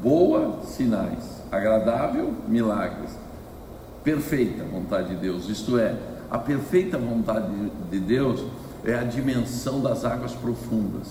[0.01, 1.41] Boa, sinais.
[1.51, 3.11] Agradável, milagres.
[4.03, 5.95] Perfeita vontade de Deus, isto é,
[6.31, 7.51] a perfeita vontade
[7.91, 8.43] de Deus
[8.83, 11.07] é a dimensão das águas profundas.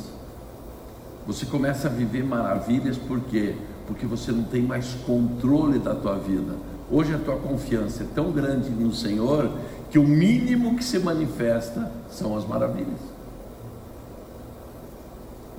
[1.26, 3.54] Você começa a viver maravilhas por quê?
[3.86, 6.54] Porque você não tem mais controle da tua vida.
[6.90, 9.52] Hoje a tua confiança é tão grande no Senhor
[9.90, 12.98] que o mínimo que se manifesta são as maravilhas.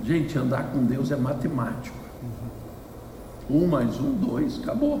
[0.04, 1.96] Gente, andar com Deus é matemático.
[3.48, 5.00] Um mais um, dois, acabou.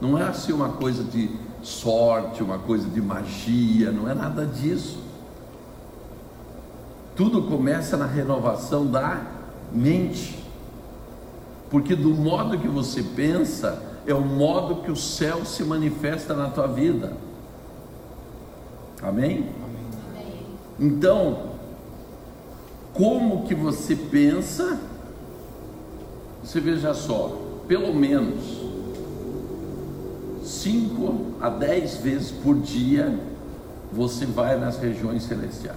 [0.00, 1.30] Não é assim uma coisa de
[1.62, 5.02] sorte, uma coisa de magia, não é nada disso.
[7.14, 9.20] Tudo começa na renovação da
[9.72, 10.42] mente.
[11.68, 16.48] Porque do modo que você pensa, é o modo que o céu se manifesta na
[16.48, 17.12] tua vida.
[19.02, 19.50] Amém?
[19.62, 20.46] Amém.
[20.80, 21.50] Então,
[22.94, 24.80] como que você pensa,
[26.42, 28.62] você veja só, pelo menos
[30.42, 33.14] 5 a 10 vezes por dia
[33.92, 35.76] você vai nas regiões celestiais.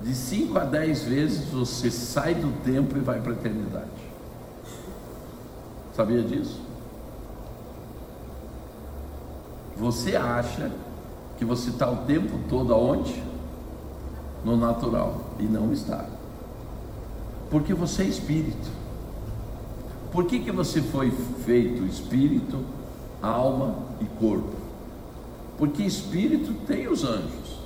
[0.00, 4.01] De 5 a 10 vezes você sai do tempo e vai para a eternidade.
[5.94, 6.60] Sabia disso?
[9.76, 10.70] Você acha
[11.38, 13.32] que você está o tempo todo aonde?
[14.44, 16.04] no natural e não está.
[17.50, 18.70] Porque você é espírito.
[20.10, 21.10] Por que, que você foi
[21.44, 22.58] feito espírito,
[23.22, 24.56] alma e corpo?
[25.58, 27.60] Porque espírito tem os anjos,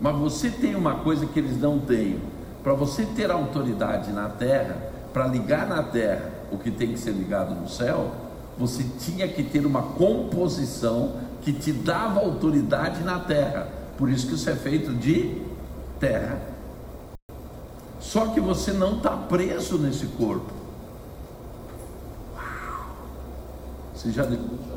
[0.00, 2.18] mas você tem uma coisa que eles não têm.
[2.62, 4.76] Para você ter autoridade na terra,
[5.12, 8.12] para ligar na terra o que tem que ser ligado no céu,
[8.58, 13.68] você tinha que ter uma composição que te dava autoridade na terra.
[13.96, 15.42] Por isso que isso é feito de
[15.98, 16.40] terra.
[17.98, 20.50] Só que você não está preso nesse corpo.
[23.94, 24.26] Você já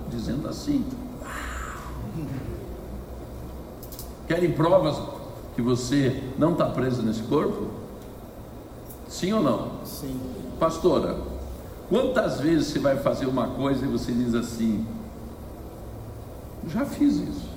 [0.09, 0.85] dizendo assim.
[4.27, 5.01] Querem provas
[5.55, 7.67] que você não está preso nesse corpo?
[9.07, 9.85] Sim ou não?
[9.85, 10.19] Sim.
[10.59, 11.17] Pastora,
[11.93, 14.83] quantas vezes você vai fazer uma coisa e você diz assim:
[16.67, 17.53] já fiz isso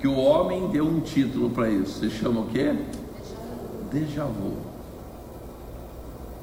[0.00, 1.98] que o homem deu um título para isso.
[1.98, 2.74] Você chama o quê?
[3.92, 4.56] Déjà vu.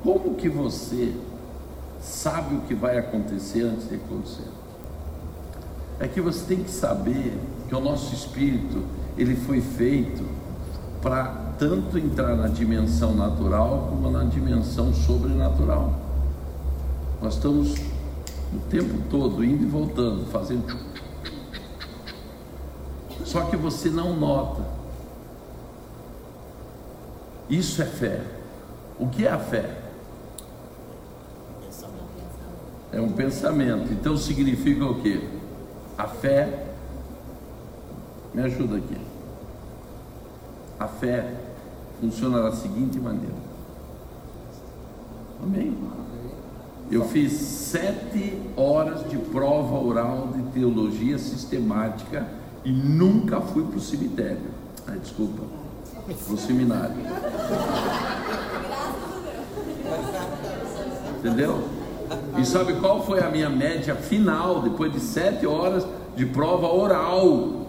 [0.04, 1.16] Como que você
[2.00, 4.48] sabe o que vai acontecer antes de acontecer?
[6.00, 7.34] É que você tem que saber
[7.68, 8.84] que o nosso espírito
[9.18, 10.24] ele foi feito
[11.02, 15.94] para tanto entrar na dimensão natural como na dimensão sobrenatural.
[17.22, 17.76] Nós estamos
[18.54, 20.78] o tempo todo indo e voltando, fazendo.
[23.24, 24.64] Só que você não nota.
[27.50, 28.22] Isso é fé.
[29.00, 29.78] O que é a fé?
[32.92, 33.92] É um pensamento.
[33.92, 35.28] Então significa o quê?
[35.98, 36.68] A fé.
[38.34, 38.98] Me ajuda aqui.
[40.80, 41.45] A fé
[42.00, 43.34] funciona da seguinte maneira.
[45.42, 45.76] Amém?
[46.92, 52.28] Eu fiz sete horas de prova oral de teologia sistemática
[52.64, 54.52] e nunca fui para o cemitério.
[54.88, 55.44] Ai, desculpa,
[56.06, 56.96] para o seminário.
[61.20, 61.64] Entendeu?
[62.38, 65.86] E sabe qual foi a minha média final depois de sete horas
[66.16, 67.66] de prova oral?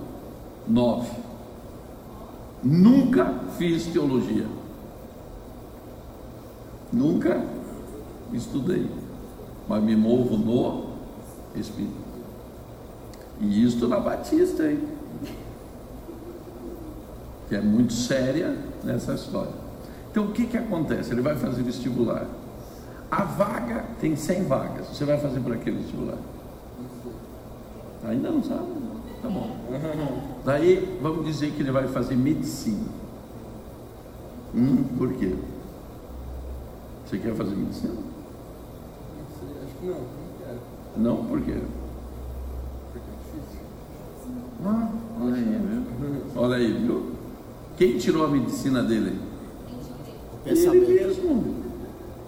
[0.68, 1.25] Nove.
[2.66, 4.46] Nunca fiz teologia.
[6.92, 7.40] Nunca
[8.32, 8.90] estudei.
[9.68, 10.90] Mas me movo no
[11.54, 11.94] Espírito.
[13.40, 14.80] E isto na Batista, hein?
[17.48, 19.52] Que é muito séria nessa história.
[20.10, 21.12] Então o que, que acontece?
[21.12, 22.26] Ele vai fazer vestibular.
[23.08, 24.88] A vaga tem 100 vagas.
[24.88, 26.18] Você vai fazer para que vestibular?
[28.04, 28.85] Ainda não sabe?
[29.26, 29.56] Tá bom.
[30.44, 32.86] Daí vamos dizer que ele vai fazer medicina.
[34.54, 35.34] Hum, por quê?
[37.04, 37.94] Você quer fazer medicina?
[39.64, 40.04] Acho que não, não
[40.38, 40.60] quero.
[40.96, 41.60] Não, por quê?
[42.92, 43.60] Porque é difícil.
[44.64, 46.22] Ah, olha aí, viu?
[46.36, 47.12] Olha aí, viu?
[47.76, 49.18] Quem tirou a medicina dele?
[50.46, 51.54] Ele mesmo.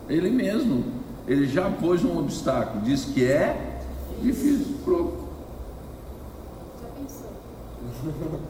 [0.09, 0.85] Ele mesmo.
[1.29, 2.83] Ele já pôs um obstáculo.
[2.83, 3.83] Diz que é
[4.21, 4.75] difícil.
[4.85, 5.28] Pronto.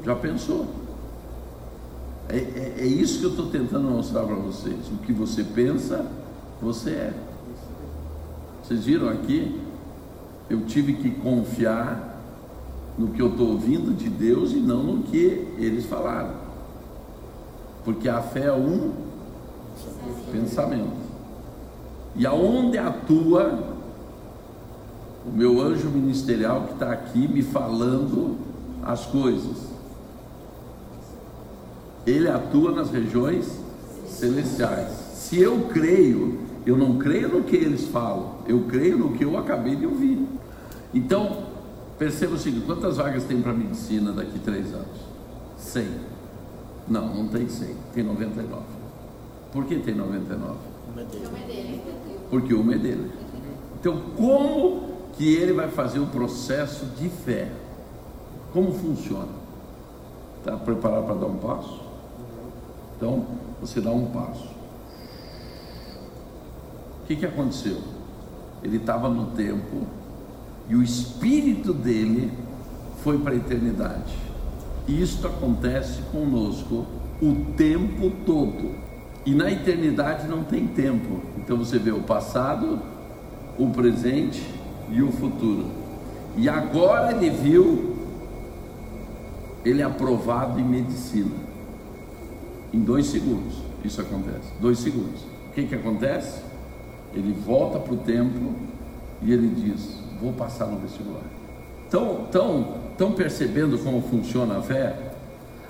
[0.04, 0.66] Já pensou?
[2.28, 4.88] É, é, é isso que eu estou tentando mostrar para vocês.
[4.92, 6.06] O que você pensa,
[6.60, 7.14] você é.
[8.62, 9.60] Vocês viram aqui?
[10.50, 12.16] Eu tive que confiar
[12.98, 16.34] no que eu estou ouvindo de Deus e não no que eles falaram.
[17.84, 18.92] Porque a fé é um
[20.30, 21.08] pensamento.
[22.16, 23.76] E aonde atua
[25.26, 28.47] o meu anjo ministerial que está aqui me falando
[28.84, 29.68] as coisas?
[32.06, 33.60] Ele atua nas regiões
[34.06, 34.92] celestiais.
[35.14, 39.36] Se eu creio, eu não creio no que eles falam, eu creio no que eu
[39.36, 40.26] acabei de ouvir.
[40.94, 41.44] Então,
[41.98, 45.08] perceba o seguinte: quantas vagas tem para medicina daqui a três anos?
[45.58, 45.86] 100.
[46.88, 48.62] Não, não tem 100, tem 99.
[49.52, 50.56] Por que tem 99?
[52.30, 53.10] Porque uma é dele.
[53.80, 57.50] Então, como que ele vai fazer o processo de fé?
[58.52, 59.28] Como funciona?
[60.38, 61.80] Está preparado para dar um passo?
[62.96, 63.26] Então,
[63.60, 64.48] você dá um passo.
[67.02, 67.78] O que, que aconteceu?
[68.62, 69.86] Ele estava no tempo
[70.68, 72.32] e o espírito dele
[73.02, 74.16] foi para a eternidade.
[74.86, 76.86] E isto acontece conosco
[77.20, 78.74] o tempo todo.
[79.24, 81.20] E na eternidade não tem tempo.
[81.36, 82.80] Então você vê o passado,
[83.58, 84.42] o presente
[84.90, 85.66] e o futuro.
[86.36, 87.97] E agora ele viu
[89.64, 91.34] ele é aprovado em medicina.
[92.72, 94.52] Em dois segundos isso acontece.
[94.60, 95.20] Dois segundos.
[95.50, 96.42] O que, que acontece?
[97.14, 98.54] Ele volta para o tempo
[99.22, 101.22] e ele diz: Vou passar no vestibular.
[101.84, 104.96] Estão tão, tão percebendo como funciona a fé?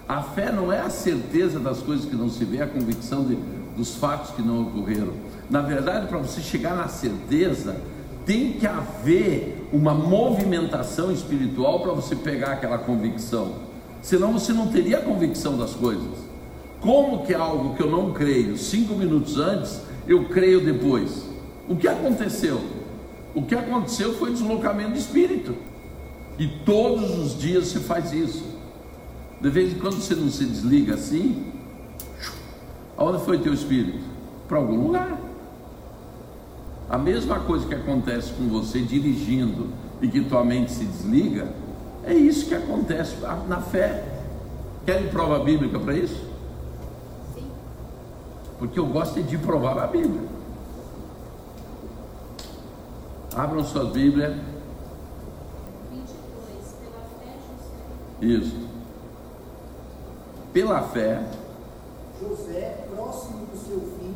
[0.09, 3.39] A fé não é a certeza das coisas que não se vê, a convicção de,
[3.77, 5.13] dos fatos que não ocorreram.
[5.51, 7.77] Na verdade, para você chegar na certeza,
[8.25, 13.68] tem que haver uma movimentação espiritual para você pegar aquela convicção.
[14.03, 16.29] Senão você não teria a convicção das coisas.
[16.81, 21.25] Como que é algo que eu não creio cinco minutos antes, eu creio depois?
[21.69, 22.61] O que aconteceu?
[23.35, 25.55] O que aconteceu foi deslocamento de espírito.
[26.39, 28.45] E todos os dias você faz isso.
[29.41, 31.53] De vez em quando você não se desliga assim.
[32.97, 34.05] Aonde foi teu espírito?
[34.47, 35.19] Para algum lugar.
[36.89, 39.69] A mesma coisa que acontece com você dirigindo
[40.01, 41.53] e que tua mente se desliga,
[42.09, 44.03] é isso que acontece na fé.
[44.87, 46.27] Querem prova bíblica para isso?
[47.35, 47.51] Sim.
[48.59, 50.27] Porque eu gosto de provar a Bíblia.
[53.37, 54.39] Abram sua Bíblia.
[55.93, 56.15] 22.
[56.81, 58.39] Pela fé, José.
[58.41, 58.69] Isso.
[60.53, 61.23] Pela fé,
[62.21, 64.15] José, próximo do seu fim,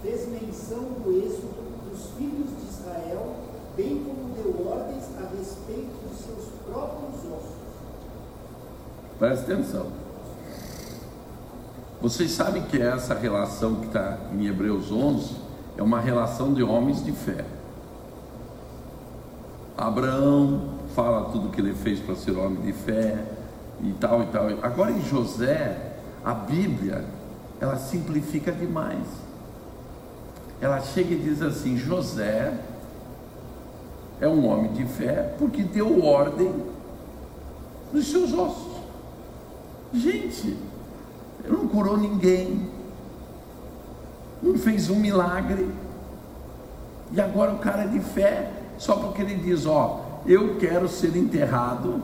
[0.00, 3.34] fez menção do êxodo dos filhos de Israel,
[3.76, 6.03] bem como deu ordens a respeito
[6.74, 7.56] próprios ossos.
[9.18, 9.86] presta atenção.
[12.02, 15.36] Vocês sabem que essa relação que está em Hebreus 11
[15.78, 17.44] é uma relação de homens de fé.
[19.78, 23.24] Abraão fala tudo que ele fez para ser homem de fé
[23.82, 24.48] e tal e tal.
[24.62, 25.94] Agora em José,
[26.24, 27.04] a Bíblia,
[27.60, 29.06] ela simplifica demais.
[30.60, 32.52] Ela chega e diz assim: José
[34.20, 36.54] é um homem de fé porque deu ordem
[37.92, 38.74] nos seus ossos.
[39.92, 40.56] Gente,
[41.44, 42.68] ele não curou ninguém,
[44.42, 45.68] não fez um milagre,
[47.12, 51.16] e agora o cara é de fé, só porque ele diz: Ó, eu quero ser
[51.16, 52.02] enterrado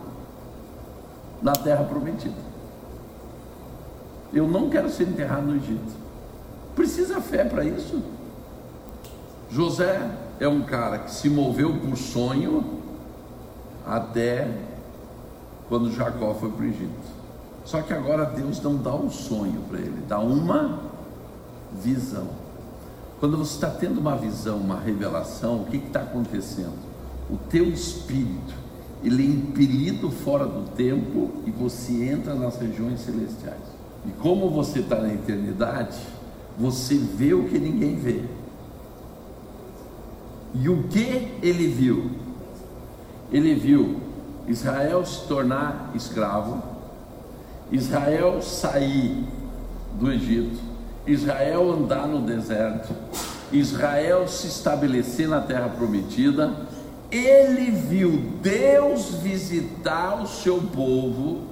[1.43, 2.51] na terra prometida.
[4.33, 5.93] Eu não quero ser enterrado no Egito.
[6.77, 8.01] Precisa fé para isso.
[9.51, 10.01] José
[10.41, 12.65] é um cara que se moveu por sonho
[13.87, 14.51] até
[15.69, 17.21] quando Jacó foi para o Egito.
[17.65, 20.81] Só que agora Deus não dá um sonho para ele, dá uma
[21.83, 22.27] visão.
[23.21, 26.79] Quando você está tendo uma visão, uma revelação, o que está acontecendo?
[27.29, 28.55] O teu espírito,
[29.05, 33.61] ele é impelido fora do tempo e você entra nas regiões celestiais.
[34.07, 35.99] E como você está na eternidade,
[36.59, 38.25] você vê o que ninguém vê.
[40.55, 42.11] E o que ele viu?
[43.33, 44.01] Ele viu
[44.49, 46.63] Israel se tornar escravo,
[47.71, 49.25] Israel sair
[49.95, 50.59] do Egito,
[51.07, 52.93] Israel andar no deserto,
[53.53, 56.53] Israel se estabelecer na terra prometida.
[57.11, 61.43] Ele viu Deus visitar o seu povo,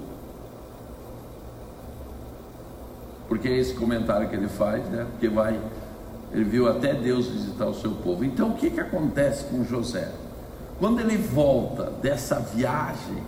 [3.27, 5.05] porque é esse comentário que ele faz, né?
[5.11, 5.59] Porque vai
[6.31, 8.23] ele viu até Deus visitar o seu povo.
[8.23, 10.11] Então o que, que acontece com José?
[10.79, 13.23] Quando ele volta dessa viagem,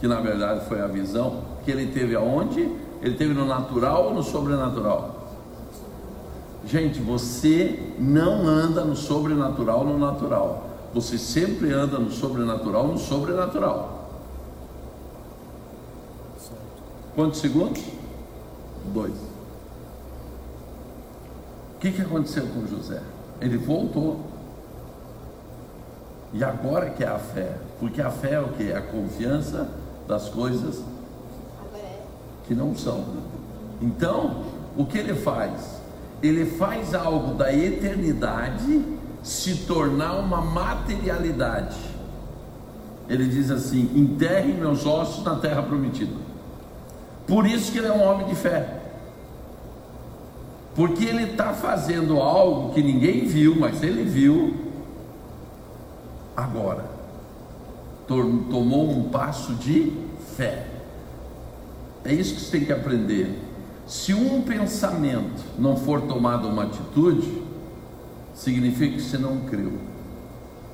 [0.00, 2.70] que na verdade foi a visão, que ele teve aonde?
[3.02, 5.16] Ele teve no natural ou no sobrenatural?
[6.66, 10.66] Gente, você não anda no sobrenatural no natural.
[10.94, 14.10] Você sempre anda no sobrenatural no sobrenatural.
[17.14, 17.82] Quantos segundos?
[18.92, 19.25] Dois.
[21.76, 23.02] O que, que aconteceu com José?
[23.40, 24.20] Ele voltou.
[26.32, 27.56] E agora que é a fé?
[27.78, 28.72] Porque a fé é o que?
[28.72, 29.68] A confiança
[30.08, 30.82] das coisas
[32.46, 33.04] que não são.
[33.80, 34.44] Então,
[34.76, 35.80] o que ele faz?
[36.22, 38.82] Ele faz algo da eternidade
[39.22, 41.76] se tornar uma materialidade.
[43.08, 46.16] Ele diz assim: enterre meus ossos na terra prometida.
[47.26, 48.85] Por isso que ele é um homem de fé.
[50.76, 54.54] Porque ele está fazendo algo que ninguém viu, mas ele viu
[56.36, 56.84] agora.
[58.06, 59.92] Tomou um passo de
[60.36, 60.66] fé.
[62.04, 63.36] É isso que você tem que aprender.
[63.86, 67.42] Se um pensamento não for tomado uma atitude,
[68.34, 69.72] significa que você não creu.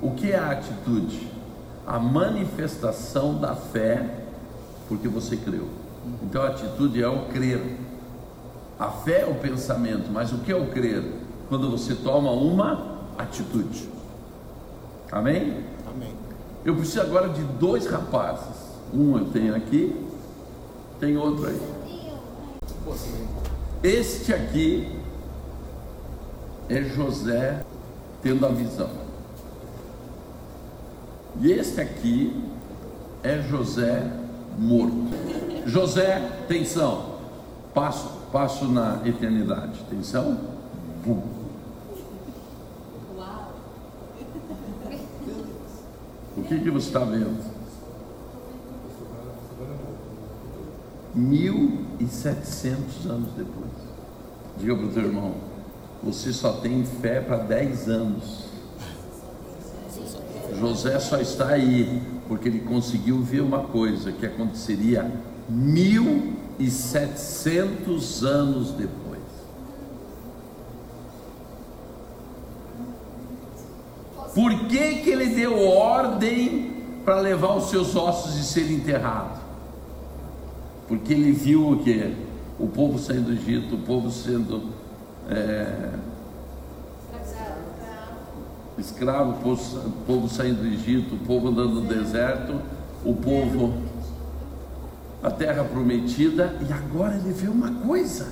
[0.01, 1.27] O que é a atitude?
[1.87, 4.23] A manifestação da fé
[4.87, 5.67] porque você creu.
[6.21, 7.61] Então a atitude é o crer.
[8.79, 11.03] A fé é o pensamento, mas o que é o crer?
[11.47, 13.89] Quando você toma uma atitude.
[15.11, 15.63] Amém?
[15.87, 16.13] Amém.
[16.65, 18.73] Eu preciso agora de dois rapazes.
[18.93, 19.95] Um eu tenho aqui,
[20.99, 21.61] tem outro aí.
[23.83, 24.99] Este aqui
[26.69, 27.63] é José
[28.21, 28.89] tendo a visão.
[31.41, 32.43] E este aqui
[33.23, 34.09] é José
[34.57, 35.09] morto.
[35.65, 37.12] José, atenção,
[37.73, 39.79] passo passo na eternidade.
[39.81, 40.37] Atenção.
[46.35, 47.53] O que, que você está vendo?
[51.15, 53.69] 1.700 anos depois.
[54.57, 55.35] Diga para o teu irmão:
[56.01, 58.45] você só tem fé para 10 anos.
[60.59, 65.11] José só está aí porque ele conseguiu ver uma coisa que aconteceria
[65.49, 69.03] mil e setecentos anos depois.
[74.33, 76.73] Por que, que ele deu ordem
[77.05, 79.41] para levar os seus ossos e ser enterrado?
[80.87, 82.15] Porque ele viu o que?
[82.59, 84.69] O povo saindo do Egito, o povo sendo
[85.29, 85.91] é,
[88.77, 92.59] escravo, o povo, o povo saindo do Egito, o povo andando no deserto,
[93.05, 93.73] o povo
[95.23, 98.27] a terra prometida, e agora ele vê uma coisa.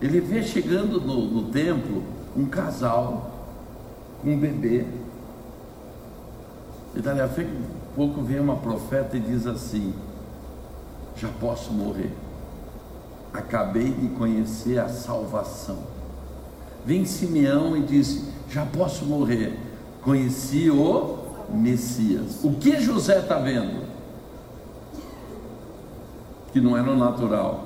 [0.00, 2.02] Ele vê chegando no, no templo
[2.34, 3.30] um casal
[4.22, 4.86] com um bebê.
[6.94, 7.28] E dali a
[7.94, 9.92] pouco vem uma profeta e diz assim:
[11.16, 12.12] Já posso morrer.
[13.32, 15.78] Acabei de conhecer a salvação.
[16.86, 19.58] Vem Simeão e diz: Já posso morrer.
[20.02, 21.18] conhecia o
[21.52, 22.42] Messias.
[22.42, 23.93] O que José está vendo?
[26.54, 27.64] Que não é no natural,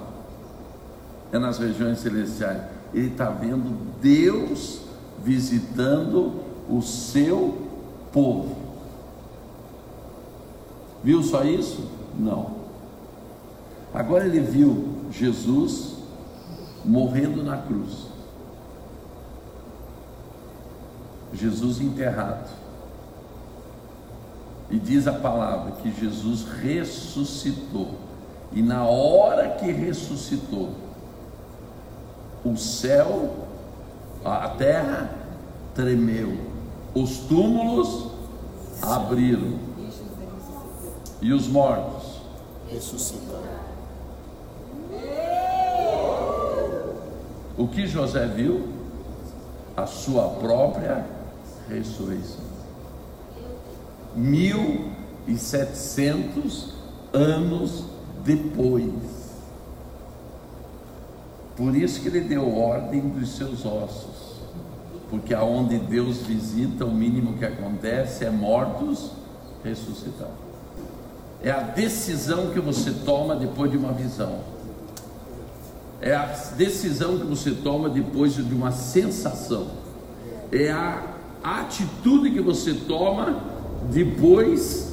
[1.31, 2.63] é nas regiões celestiais.
[2.95, 4.81] Ele está vendo Deus
[5.23, 7.69] visitando o seu
[8.11, 8.57] povo.
[11.05, 11.87] Viu só isso?
[12.19, 12.57] Não.
[13.93, 15.97] Agora ele viu Jesus
[16.83, 18.07] morrendo na cruz.
[21.35, 22.49] Jesus enterrado.
[24.71, 28.08] E diz a palavra que Jesus ressuscitou.
[28.53, 30.71] E na hora que ressuscitou,
[32.45, 33.31] o céu,
[34.25, 35.11] a terra
[35.75, 36.37] tremeu,
[36.95, 38.11] os túmulos
[38.81, 39.59] abriram
[41.21, 42.21] e os mortos
[42.71, 43.59] ressuscitaram.
[47.57, 48.69] O que José viu?
[49.77, 51.05] A sua própria
[51.69, 52.49] ressurreição.
[54.15, 54.91] Mil
[55.27, 56.73] e setecentos
[57.13, 57.85] anos
[58.25, 58.93] depois.
[61.57, 64.39] Por isso que ele deu ordem dos seus ossos.
[65.11, 69.11] Porque aonde Deus visita, o mínimo que acontece é mortos
[69.65, 70.31] ressuscitar.
[71.43, 74.41] É a decisão que você toma depois de uma visão.
[76.01, 79.69] É a decisão que você toma depois de uma sensação.
[80.53, 81.03] É a
[81.43, 83.41] atitude que você toma
[83.91, 84.88] depois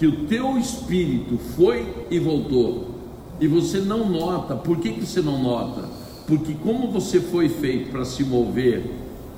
[0.00, 2.88] que o teu espírito foi e voltou.
[3.38, 4.56] E você não nota.
[4.56, 5.86] Por que, que você não nota?
[6.26, 8.90] Porque como você foi feito para se mover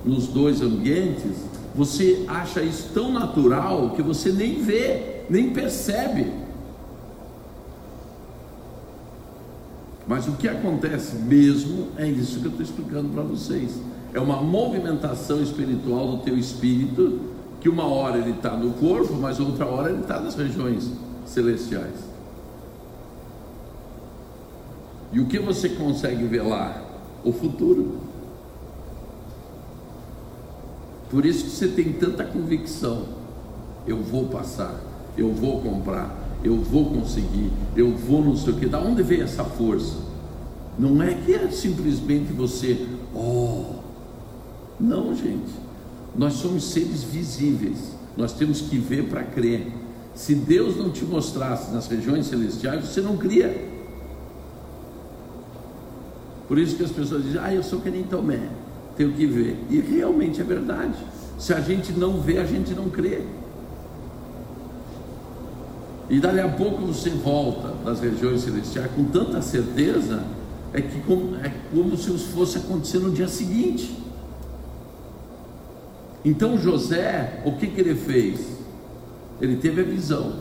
[0.04, 1.32] nos dois ambientes,
[1.74, 6.30] você acha isso tão natural que você nem vê, nem percebe.
[10.06, 13.80] Mas o que acontece mesmo é isso que eu estou explicando para vocês.
[14.14, 17.31] É uma movimentação espiritual do teu espírito,
[17.62, 20.90] que uma hora ele está no corpo, mas outra hora ele está nas regiões
[21.24, 21.94] celestiais.
[25.12, 26.82] E o que você consegue ver lá?
[27.22, 28.00] O futuro.
[31.08, 33.04] Por isso que você tem tanta convicção.
[33.86, 34.74] Eu vou passar,
[35.16, 38.66] eu vou comprar, eu vou conseguir, eu vou não sei o que.
[38.66, 39.98] Da onde vem essa força?
[40.76, 43.82] Não é que é simplesmente você, oh,
[44.80, 45.61] não, gente.
[46.16, 47.78] Nós somos seres visíveis.
[48.16, 49.72] Nós temos que ver para crer.
[50.14, 53.72] Se Deus não te mostrasse nas regiões celestiais, você não cria.
[56.46, 58.50] Por isso que as pessoas dizem, ah, eu sou que nem Tomé,
[58.94, 59.56] tenho que ver.
[59.70, 60.96] E realmente é verdade.
[61.38, 63.22] Se a gente não vê, a gente não crê.
[66.10, 70.22] E dali a pouco você volta das regiões celestiais com tanta certeza,
[70.74, 74.01] é que como, é como se fosse acontecer no dia seguinte.
[76.24, 78.58] Então José, o que, que ele fez?
[79.40, 80.34] Ele teve a visão.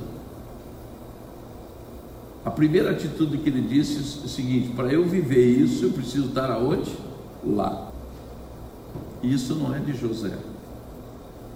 [2.43, 6.27] A primeira atitude que ele disse é o seguinte: para eu viver isso, eu preciso
[6.27, 6.91] estar aonde?
[7.43, 7.91] Lá.
[9.23, 10.35] Isso não é de José,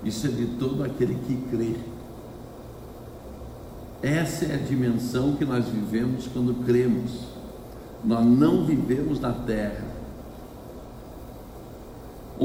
[0.03, 1.75] isso é de todo aquele que crê.
[4.03, 7.21] Essa é a dimensão que nós vivemos quando cremos.
[8.03, 9.83] Nós não vivemos na terra.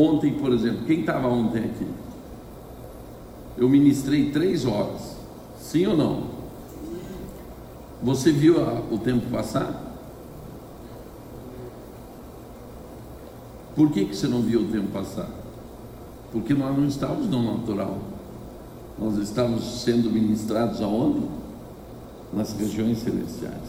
[0.00, 1.86] Ontem, por exemplo, quem estava ontem aqui?
[3.58, 5.14] Eu ministrei três horas.
[5.60, 6.22] Sim ou não?
[8.02, 9.78] Você viu a, o tempo passar?
[13.76, 15.28] Por que, que você não viu o tempo passar?
[16.32, 17.98] Porque nós não estávamos no natural.
[18.98, 21.26] Nós estávamos sendo ministrados aonde?
[22.32, 23.68] Nas regiões celestiais.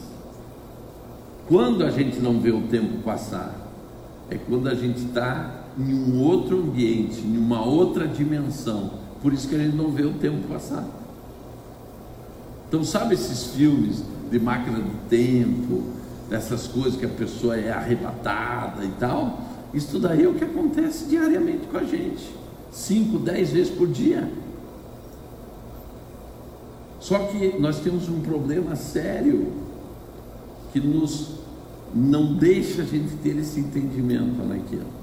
[1.46, 3.54] Quando a gente não vê o tempo passar,
[4.30, 8.90] é quando a gente está em um outro ambiente, em uma outra dimensão.
[9.20, 10.84] Por isso que a gente não vê o tempo passar.
[12.68, 15.82] Então, sabe esses filmes de máquina do tempo,
[16.28, 19.40] dessas coisas que a pessoa é arrebatada e tal?
[19.74, 22.30] Isso daí é o que acontece diariamente com a gente.
[22.70, 24.30] Cinco, dez vezes por dia.
[26.98, 29.52] Só que nós temos um problema sério
[30.72, 31.32] que nos
[31.94, 35.01] não deixa a gente ter esse entendimento naquilo.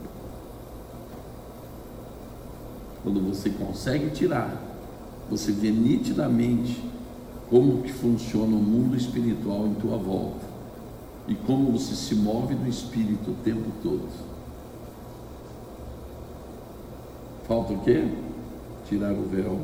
[3.09, 4.53] Quando você consegue tirar,
[5.31, 6.79] você vê nitidamente
[7.49, 10.45] como que funciona o mundo espiritual em tua volta
[11.27, 14.07] e como você se move no espírito o tempo todo.
[17.47, 18.07] Falta o quê?
[18.87, 19.59] Tirar o véu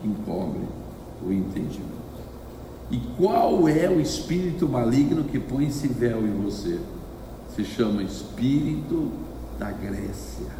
[0.00, 0.62] que encobre
[1.26, 1.90] o entendimento.
[2.88, 6.78] E qual é o espírito maligno que põe esse véu em você?
[7.52, 9.10] Se chama espírito
[9.58, 10.59] da Grécia.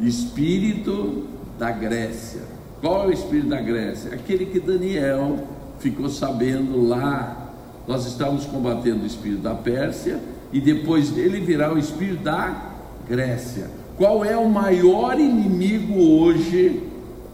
[0.00, 1.26] Espírito
[1.58, 2.40] da Grécia.
[2.80, 4.14] Qual é o espírito da Grécia?
[4.14, 5.46] Aquele que Daniel
[5.78, 7.52] ficou sabendo lá.
[7.86, 10.20] Nós estávamos combatendo o espírito da Pérsia
[10.52, 12.72] e depois dele virá o espírito da
[13.08, 13.68] Grécia.
[13.96, 16.82] Qual é o maior inimigo hoje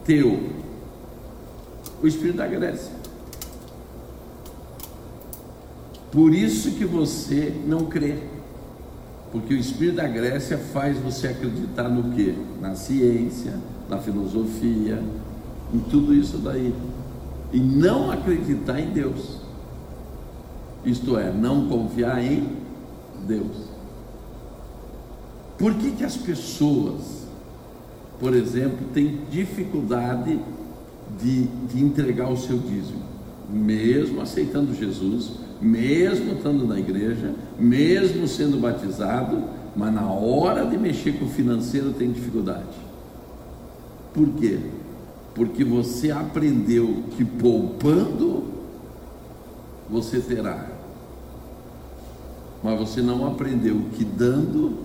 [0.03, 0.39] teu?
[2.01, 2.91] O espírito da Grécia.
[6.11, 8.15] Por isso que você não crê.
[9.31, 12.33] Porque o espírito da Grécia faz você acreditar no quê?
[12.61, 13.53] Na ciência,
[13.89, 15.01] na filosofia,
[15.73, 16.73] em tudo isso daí.
[17.51, 19.37] E não acreditar em Deus.
[20.85, 22.47] Isto é, não confiar em
[23.27, 23.67] Deus.
[25.57, 27.27] Por que, que as pessoas,
[28.19, 30.39] por exemplo, têm dificuldade
[31.21, 33.01] de, de entregar o seu dízimo?
[33.49, 39.43] Mesmo aceitando Jesus, mesmo estando na igreja, mesmo sendo batizado,
[39.75, 42.87] mas na hora de mexer com o financeiro tem dificuldade.
[44.13, 44.59] Por quê?
[45.35, 48.43] Porque você aprendeu que poupando
[49.89, 50.67] você terá,
[52.63, 54.79] mas você não aprendeu que dando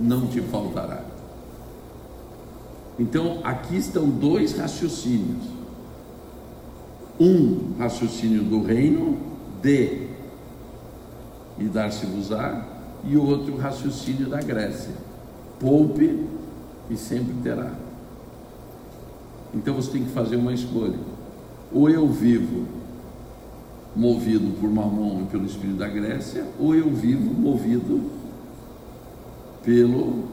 [0.00, 1.04] não te faltará.
[2.98, 5.44] Então aqui estão dois raciocínios:
[7.20, 10.08] um raciocínio do reino de
[11.58, 12.66] e dar-se-vos-á,
[13.04, 14.92] e outro raciocínio da Grécia:
[15.58, 16.26] poupe
[16.90, 17.72] e sempre terá.
[19.54, 20.98] Então você tem que fazer uma escolha.
[21.72, 22.66] Ou eu vivo
[23.94, 28.10] movido por Mamon e pelo espírito da Grécia, ou eu vivo movido
[29.64, 30.24] pelo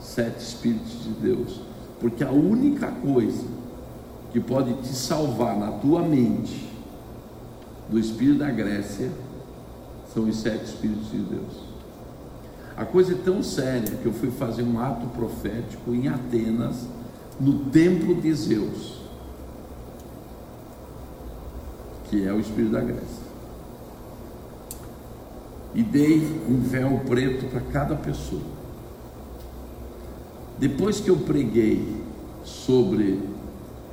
[0.00, 1.60] sete espíritos de Deus.
[2.00, 3.44] Porque a única coisa
[4.32, 6.73] que pode te salvar na tua mente
[7.88, 9.10] do espírito da Grécia
[10.12, 11.74] são os sete espíritos de Deus.
[12.76, 16.86] A coisa é tão séria que eu fui fazer um ato profético em Atenas,
[17.38, 19.00] no templo de Zeus,
[22.08, 23.24] que é o espírito da Grécia.
[25.74, 28.42] E dei um véu preto para cada pessoa.
[30.58, 32.02] Depois que eu preguei
[32.44, 33.20] sobre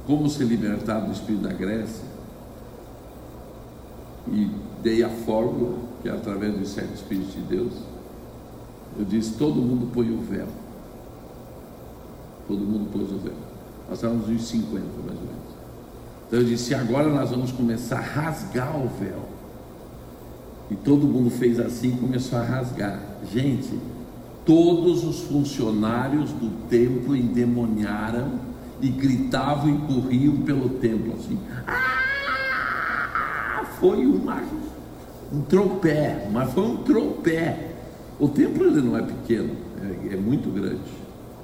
[0.06, 2.11] como se libertar do espírito da Grécia,
[4.28, 4.50] e
[4.82, 7.74] dei a fórmula, que é através dos sete Espíritos de Deus,
[8.98, 10.48] eu disse: todo mundo põe o véu.
[12.48, 13.34] Todo mundo pôs o véu.
[13.88, 15.52] Nós estávamos uns 50 mais ou menos.
[16.28, 19.30] Então eu disse: agora nós vamos começar a rasgar o véu.
[20.70, 23.00] E todo mundo fez assim e começou a rasgar.
[23.32, 23.78] Gente,
[24.46, 28.40] todos os funcionários do templo endemoniaram
[28.82, 31.38] e gritavam e corriam pelo templo assim.
[31.68, 32.01] Ah!
[33.82, 34.44] Foi uma,
[35.34, 37.72] um tropé, mas foi um tropé.
[38.20, 40.80] O templo ele não é pequeno, é, é muito grande,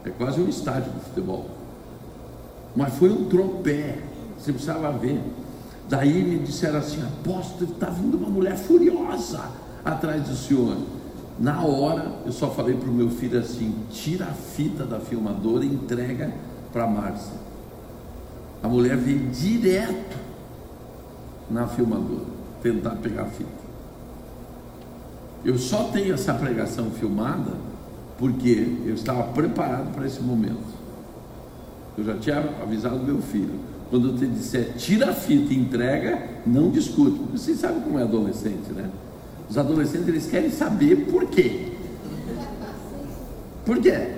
[0.05, 1.49] é quase um estádio de futebol.
[2.75, 3.97] Mas foi um tropé,
[4.37, 5.19] você precisava ver.
[5.89, 9.49] Daí me disseram assim: apóstolo, está vindo uma mulher furiosa
[9.83, 10.77] atrás do senhor.
[11.39, 15.65] Na hora, eu só falei para o meu filho assim: tira a fita da filmadora
[15.65, 16.31] e entrega
[16.71, 17.33] para a Márcia.
[18.61, 20.26] A mulher veio direto
[21.49, 22.25] na filmadora,
[22.61, 23.67] tentar pegar a fita.
[25.45, 27.51] Eu só tenho essa pregação filmada
[28.17, 30.77] porque eu estava preparado para esse momento.
[31.97, 33.59] Eu já tinha avisado meu filho.
[33.89, 37.19] Quando eu te disser tira a fita e entrega, não discute.
[37.31, 38.89] Vocês sabem como é adolescente, né?
[39.49, 41.71] Os adolescentes eles querem saber por quê.
[43.65, 44.17] Por quê?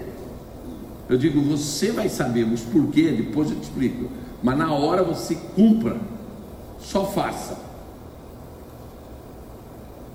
[1.07, 4.09] Eu digo, você vai saber os porquê, depois eu te explico.
[4.41, 5.97] Mas na hora você cumpra
[6.81, 7.57] só faça.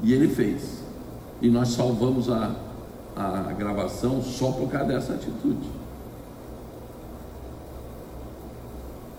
[0.03, 0.83] E ele fez.
[1.41, 2.55] E nós salvamos a,
[3.17, 5.69] a gravação só por causa dessa atitude.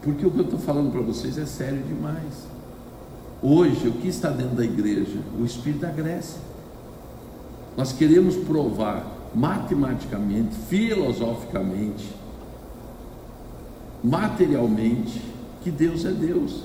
[0.02, 2.48] Porque o que eu estou falando para vocês é sério demais.
[3.42, 5.20] Hoje, o que está dentro da igreja?
[5.40, 6.40] O espírito Grécia.
[7.76, 12.08] Nós queremos provar matematicamente, filosoficamente,
[14.04, 15.22] materialmente,
[15.62, 16.64] que Deus é Deus.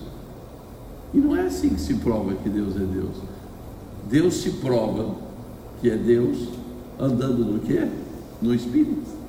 [1.13, 3.17] E não é assim que se prova que Deus é Deus.
[4.09, 5.15] Deus se prova
[5.81, 6.49] que é Deus
[6.99, 7.89] andando no quê?
[8.41, 9.21] No Espírito.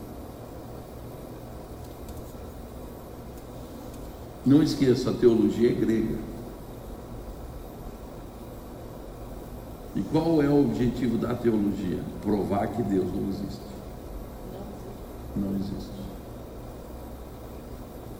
[4.45, 6.17] Não esqueça, a teologia é grega.
[9.95, 11.99] E qual é o objetivo da teologia?
[12.21, 13.61] Provar que Deus não existe.
[15.35, 16.01] Não existe.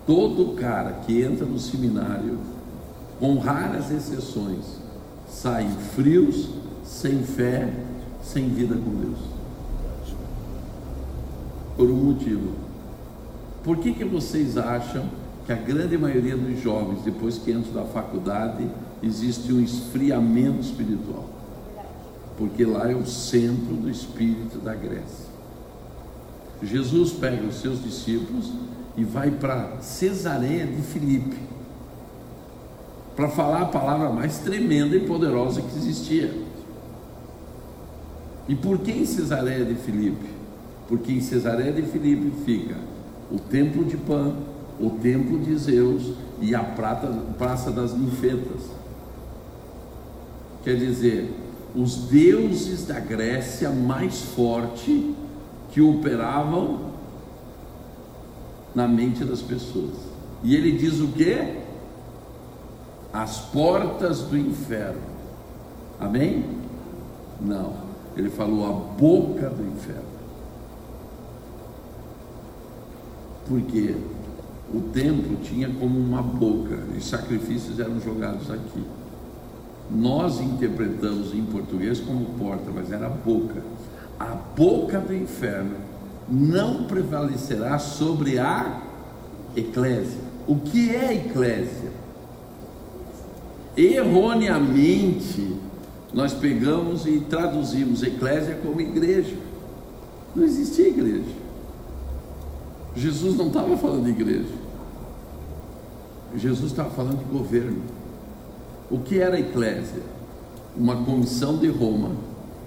[0.06, 2.38] Todo cara que entra no seminário
[3.22, 4.66] com raras exceções,
[5.30, 6.50] saem frios,
[6.84, 7.72] sem fé,
[8.24, 9.20] sem vida com Deus.
[11.78, 12.52] por um motivo.
[13.64, 15.06] Por que, que vocês acham
[15.46, 18.68] que a grande maioria dos jovens, depois que entram da faculdade,
[19.02, 21.30] existe um esfriamento espiritual?
[22.38, 25.30] Porque lá é o centro do espírito da Grécia.
[26.62, 28.52] Jesus pega os seus discípulos
[28.98, 31.51] e vai para Cesareia de Filipe
[33.16, 36.34] para falar a palavra mais tremenda e poderosa que existia.
[38.48, 40.30] E por que em Cesareia de Filipe?
[40.88, 42.76] Porque em Cesareia de Filipe fica
[43.32, 44.34] o templo de Pan,
[44.80, 47.08] o templo de Zeus e a prata,
[47.38, 48.62] praça das ninfetas.
[50.64, 51.32] Quer dizer,
[51.76, 55.16] os deuses da Grécia mais forte
[55.72, 56.92] que operavam
[58.76, 59.96] na mente das pessoas.
[60.44, 61.61] E ele diz o que?
[63.14, 65.02] As portas do inferno.
[66.00, 66.46] Amém?
[67.40, 67.74] Não.
[68.16, 70.12] Ele falou a boca do inferno.
[73.48, 73.96] Porque
[74.74, 78.84] o templo tinha como uma boca, e os sacrifícios eram jogados aqui.
[79.90, 83.62] Nós interpretamos em português como porta, mas era boca.
[84.18, 85.76] A boca do inferno
[86.30, 88.82] não prevalecerá sobre a
[89.56, 90.22] eclésia.
[90.48, 92.01] O que é eclésia?
[93.76, 95.56] Erroneamente,
[96.14, 99.36] nós pegamos e traduzimos eclésia como igreja.
[100.36, 101.42] Não existia igreja.
[102.96, 104.62] Jesus não estava falando de igreja.
[106.36, 107.82] Jesus estava falando de governo.
[108.90, 110.02] O que era a eclésia?
[110.76, 112.12] Uma comissão de Roma,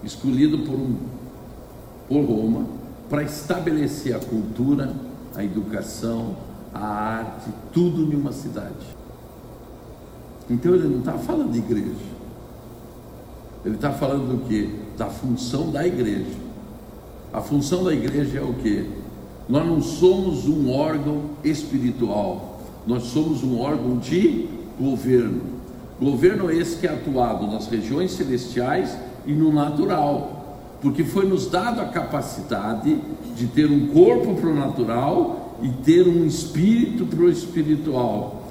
[0.02, 0.96] escolhido por, um,
[2.08, 2.66] por Roma,
[3.08, 4.94] para estabelecer a cultura,
[5.34, 6.36] a educação,
[6.72, 9.03] a arte, tudo em uma cidade.
[10.48, 12.14] Então ele não está falando de igreja.
[13.64, 14.70] Ele está falando do que?
[14.96, 16.44] Da função da igreja.
[17.32, 18.86] A função da igreja é o que?
[19.48, 25.42] Nós não somos um órgão espiritual, nós somos um órgão de governo.
[26.00, 31.80] Governo esse que é atuado nas regiões celestiais e no natural, porque foi nos dado
[31.80, 32.98] a capacidade
[33.36, 38.43] de ter um corpo para o natural e ter um espírito para o espiritual.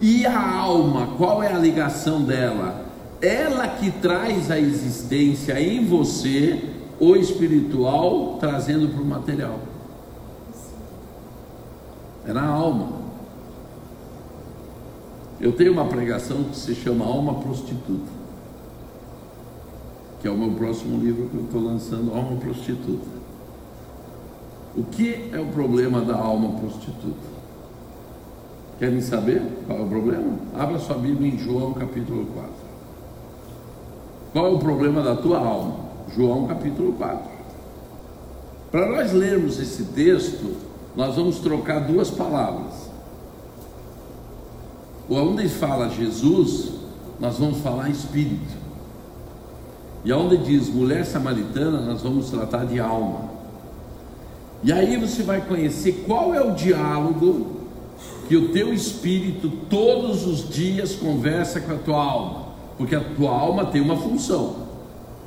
[0.00, 2.86] E a alma, qual é a ligação dela?
[3.20, 9.58] Ela que traz a existência em você o espiritual trazendo para o material
[12.26, 13.00] é na alma.
[15.40, 18.12] Eu tenho uma pregação que se chama Alma Prostituta,
[20.20, 23.20] que é o meu próximo livro que eu estou lançando, Alma Prostituta.
[24.76, 27.29] O que é o problema da alma prostituta?
[28.80, 30.38] Querem saber qual é o problema?
[30.58, 32.50] Abra sua Bíblia em João capítulo 4.
[34.32, 35.76] Qual é o problema da tua alma?
[36.16, 37.30] João capítulo 4.
[38.72, 40.56] Para nós lermos esse texto,
[40.96, 42.88] nós vamos trocar duas palavras.
[45.10, 46.72] Onde fala Jesus,
[47.20, 48.56] nós vamos falar espírito.
[50.06, 53.28] E onde diz mulher samaritana, nós vamos tratar de alma.
[54.64, 57.59] E aí você vai conhecer qual é o diálogo
[58.30, 62.44] que o teu espírito todos os dias conversa com a tua alma.
[62.78, 64.68] Porque a tua alma tem uma função: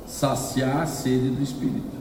[0.06, 1.94] saciar a sede do espírito.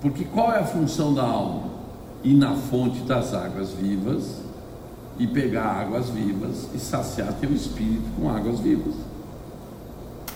[0.00, 1.64] Porque qual é a função da alma?
[2.24, 4.40] Ir na fonte das águas vivas
[5.18, 8.94] e pegar águas vivas e saciar teu espírito com águas vivas.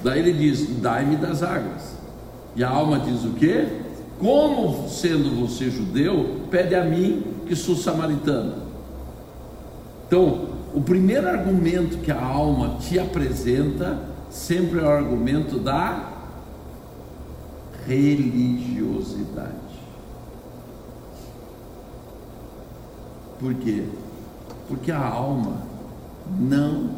[0.05, 1.95] Daí ele diz: Dai-me das águas.
[2.55, 3.67] E a alma diz o quê?
[4.19, 8.63] Como sendo você judeu, pede a mim que sou samaritano.
[10.07, 13.99] Então, o primeiro argumento que a alma te apresenta
[14.31, 16.13] sempre é o argumento da
[17.89, 19.51] religiosidade.
[23.41, 23.83] Por quê?
[24.69, 25.57] Porque a alma
[26.39, 26.91] não,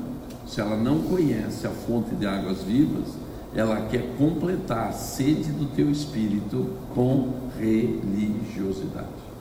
[0.46, 3.08] se ela não conhece a fonte de águas vivas,
[3.54, 9.31] ela quer completar a sede do teu espírito com religiosidade.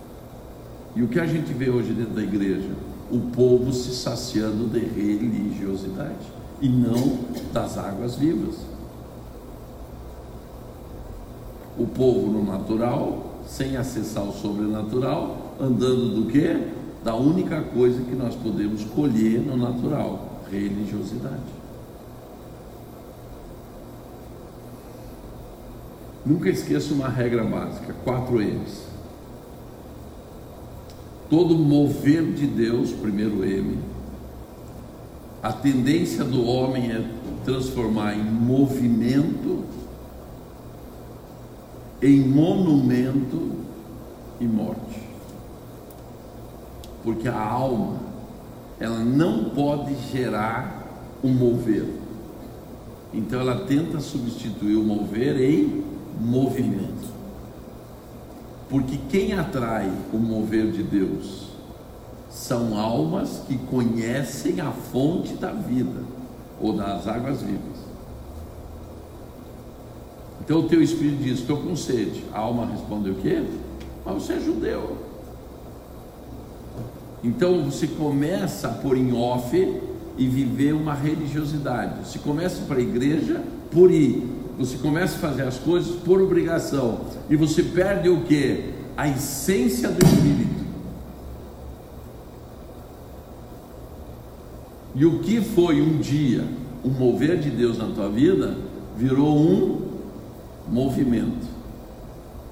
[0.96, 2.70] E o que a gente vê hoje dentro da igreja?
[3.10, 6.28] O povo se saciando de religiosidade
[6.62, 7.20] e não
[7.54, 8.72] das águas vivas
[11.78, 16.68] o povo no natural, sem acessar o sobrenatural, andando do que?
[17.04, 21.62] Da única coisa que nós podemos colher no natural, religiosidade.
[26.24, 28.91] Nunca esqueça uma regra básica, quatro M's.
[31.32, 33.80] Todo mover de Deus, primeiro M,
[35.42, 37.04] a tendência do homem é
[37.44, 39.64] transformar em movimento
[42.02, 43.52] em monumento
[44.40, 45.00] e morte.
[47.04, 47.98] Porque a alma,
[48.80, 51.86] ela não pode gerar um mover.
[53.14, 55.84] Então ela tenta substituir o mover em
[56.20, 57.11] movimento.
[58.72, 61.50] Porque quem atrai o mover de Deus
[62.30, 66.02] são almas que conhecem a fonte da vida
[66.58, 67.82] ou das águas vivas.
[70.40, 72.24] Então o teu espírito diz: Estou com sede.
[72.34, 73.44] A alma responde o quê?
[74.06, 74.96] Mas você é judeu.
[77.22, 79.82] Então você começa a pôr em off
[80.18, 82.08] e viver uma religiosidade.
[82.08, 84.41] Você começa para a igreja por ir.
[84.62, 87.02] Você começa a fazer as coisas por obrigação.
[87.28, 88.74] E você perde o que?
[88.96, 90.62] A essência do espírito.
[94.94, 96.44] E o que foi um dia
[96.86, 98.56] um mover de Deus na tua vida
[98.96, 99.82] virou um
[100.68, 101.48] movimento.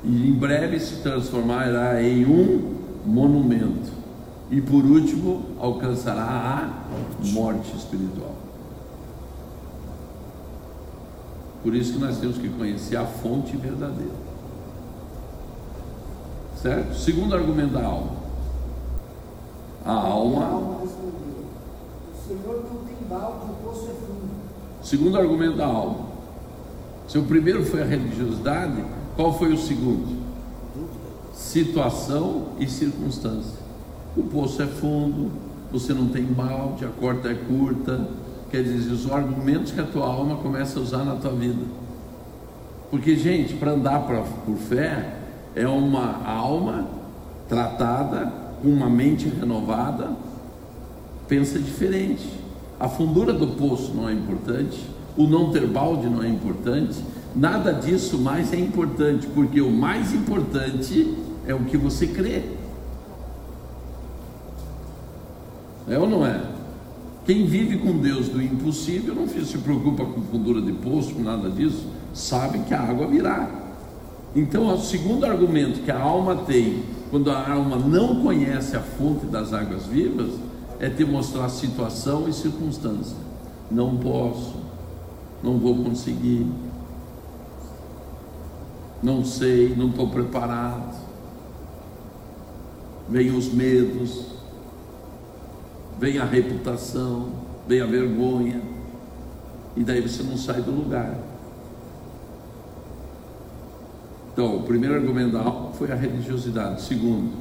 [0.03, 2.73] E em breve se transformará em um
[3.05, 3.91] monumento.
[4.49, 8.38] E por último, alcançará a morte espiritual.
[11.63, 14.29] Por isso que nós temos que conhecer a fonte verdadeira.
[16.61, 16.95] Certo?
[16.95, 18.11] Segundo argumento da alma.
[19.85, 21.45] A A alma alma respondeu:
[22.13, 24.29] O Senhor não tem balde, o poço é fundo.
[24.83, 26.09] Segundo argumento da alma.
[27.07, 28.83] Se o primeiro foi a religiosidade,
[29.15, 30.19] qual foi o segundo?
[31.33, 33.57] Situação e circunstância.
[34.15, 35.31] O poço é fundo,
[35.71, 38.07] você não tem balde, a corda é curta.
[38.49, 41.63] Quer dizer, os argumentos que a tua alma começa a usar na tua vida.
[42.89, 45.15] Porque, gente, para andar pra, por fé,
[45.55, 46.87] é uma alma
[47.47, 48.31] tratada,
[48.61, 50.11] com uma mente renovada,
[51.27, 52.27] pensa diferente.
[52.79, 54.79] A fundura do poço não é importante,
[55.15, 57.03] o não ter balde não é importante,
[57.35, 62.43] nada disso mais é importante, porque o mais importante é o que você crê.
[65.87, 66.41] É ou não é?
[67.25, 71.49] Quem vive com Deus do impossível não se preocupa com fundura de poço, com nada
[71.49, 73.49] disso, sabe que a água virá.
[74.35, 79.25] Então, o segundo argumento que a alma tem, quando a alma não conhece a fonte
[79.25, 80.31] das águas vivas,
[80.79, 83.17] é te mostrar situação e circunstância.
[83.69, 84.55] Não posso,
[85.43, 86.47] não vou conseguir,
[89.01, 90.97] não sei, não estou preparado.
[93.09, 94.25] Vem os medos,
[95.99, 97.27] vem a reputação,
[97.67, 98.61] vem a vergonha,
[99.75, 101.13] e daí você não sai do lugar.
[104.31, 106.81] Então, o primeiro argumento da alma foi a religiosidade.
[106.81, 107.31] Segundo,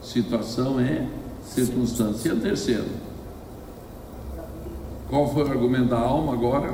[0.00, 1.08] situação é
[1.42, 2.28] circunstância.
[2.28, 2.86] E o terceiro?
[5.10, 6.72] Qual foi o argumento da alma agora?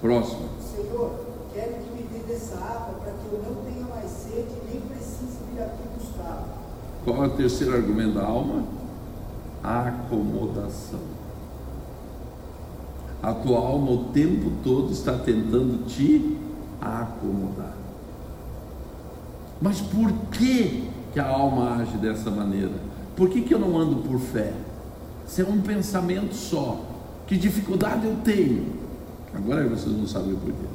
[0.00, 0.48] Próximo.
[0.60, 1.12] Senhor,
[1.54, 5.38] quero que me dê dessa água para que eu não tenha mais sede nem precise
[5.52, 6.48] vir aqui buscar.
[7.04, 8.79] Qual é o terceiro argumento da alma?
[9.62, 11.00] Acomodação.
[13.22, 16.38] A tua alma o tempo todo está tentando te
[16.80, 17.74] acomodar.
[19.60, 22.72] Mas por que, que a alma age dessa maneira?
[23.14, 24.54] Por que, que eu não ando por fé?
[25.26, 26.80] Se é um pensamento só,
[27.26, 28.80] que dificuldade eu tenho?
[29.34, 30.66] Agora vocês não sabem por quê.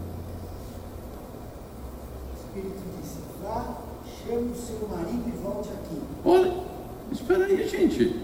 [2.32, 6.00] O Espírito disse: Vá, chame o seu marido e volte aqui.
[6.24, 6.54] Olha,
[7.12, 8.22] espera aí, gente.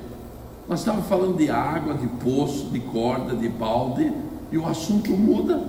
[0.67, 4.11] Nós estávamos falando de água, de poço, de corda, de balde,
[4.51, 5.63] e o assunto muda.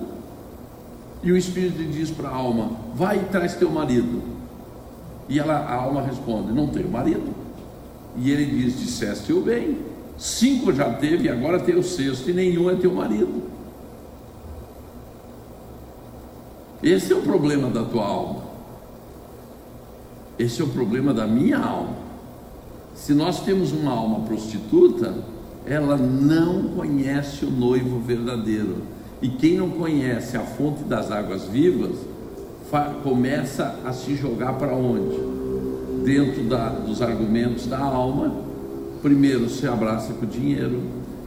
[1.21, 4.21] E o Espírito diz para a alma: vai e traz teu marido.
[5.27, 7.33] E ela, a alma responde: não tenho marido.
[8.15, 9.79] E ele diz: disseste o bem.
[10.17, 13.43] Cinco já teve, agora tem o sexto, e nenhum é teu marido.
[16.83, 18.43] Esse é o problema da tua alma.
[20.37, 22.02] Esse é o problema da minha alma.
[22.93, 25.13] Se nós temos uma alma prostituta,
[25.65, 28.77] ela não conhece o noivo verdadeiro.
[29.21, 31.95] E quem não conhece a fonte das águas vivas,
[33.03, 35.15] começa a se jogar para onde?
[36.03, 38.33] Dentro da- dos argumentos da alma.
[39.01, 40.81] Primeiro se abraça com o dinheiro,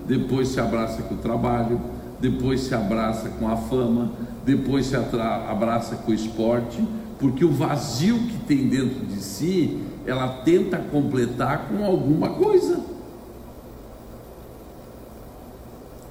[0.06, 1.80] depois se abraça com o trabalho,
[2.20, 4.10] depois se abraça com a fama,
[4.44, 6.82] depois se abraça com o esporte,
[7.18, 12.80] porque o vazio que tem dentro de si, ela tenta completar com alguma coisa.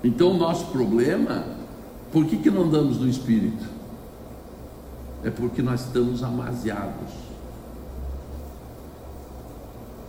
[0.03, 1.43] Então o nosso problema,
[2.11, 3.65] por que, que não andamos no Espírito?
[5.23, 7.11] É porque nós estamos amaziados.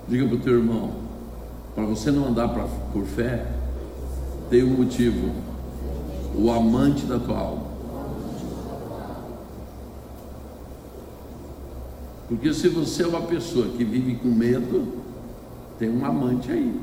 [0.08, 0.92] Diga para o teu irmão,
[1.74, 3.46] para você não andar pra, por fé,
[4.48, 5.32] tem um motivo.
[6.34, 7.65] O amante da tua alma.
[12.28, 15.04] Porque se você é uma pessoa que vive com medo,
[15.78, 16.80] tem um amante aí.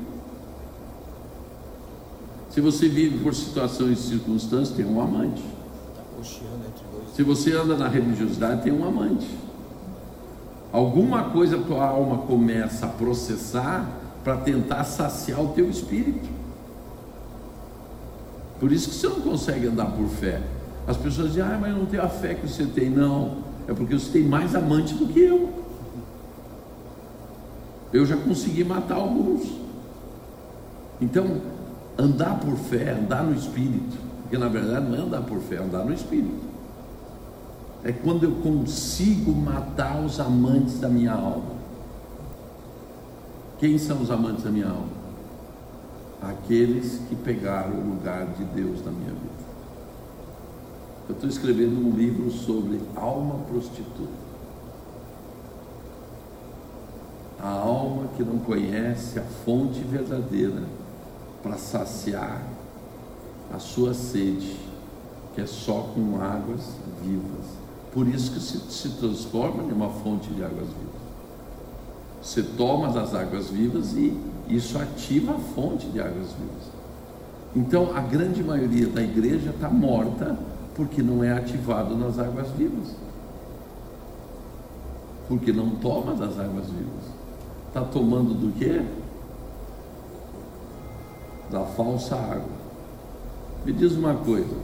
[2.50, 5.42] Se você vive por situações e circunstâncias, tem um amante.
[6.16, 7.14] Dois.
[7.14, 9.28] Se você anda na religiosidade, tem um amante.
[10.72, 13.88] Alguma coisa a tua alma começa a processar
[14.22, 16.28] para tentar saciar o teu espírito.
[18.58, 20.40] Por isso que você não consegue andar por fé.
[20.86, 22.88] As pessoas dizem, ah, mas eu não tenho a fé que você tem.
[22.88, 25.52] Não, é porque você tem mais amante do que eu.
[27.92, 29.48] Eu já consegui matar alguns.
[31.00, 31.40] Então,
[31.98, 35.58] andar por fé, andar no espírito, porque na verdade não é andar por fé, é
[35.58, 36.44] andar no espírito.
[37.84, 41.54] É quando eu consigo matar os amantes da minha alma.
[43.58, 45.04] Quem são os amantes da minha alma?
[46.22, 49.33] Aqueles que pegaram o lugar de Deus na minha vida.
[51.06, 54.24] Eu estou escrevendo um livro sobre alma prostituta.
[57.38, 60.62] A alma que não conhece a fonte verdadeira
[61.42, 62.42] para saciar
[63.52, 64.56] a sua sede,
[65.34, 66.70] que é só com águas
[67.02, 67.46] vivas.
[67.92, 71.04] Por isso que se, se transforma em uma fonte de águas vivas.
[72.22, 76.72] Você toma das águas vivas e isso ativa a fonte de águas vivas.
[77.54, 80.36] Então a grande maioria da igreja está morta
[80.74, 82.94] porque não é ativado nas águas vivas.
[85.28, 87.14] Porque não toma das águas vivas.
[87.68, 88.82] Está tomando do quê?
[91.50, 92.64] Da falsa água.
[93.64, 94.54] Me diz uma coisa: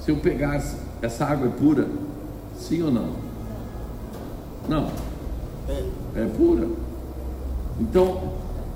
[0.00, 1.88] se eu pegasse, essa água é pura?
[2.56, 3.10] Sim ou não?
[4.68, 4.90] Não.
[5.68, 5.84] É,
[6.16, 6.68] É pura.
[7.80, 8.32] Então,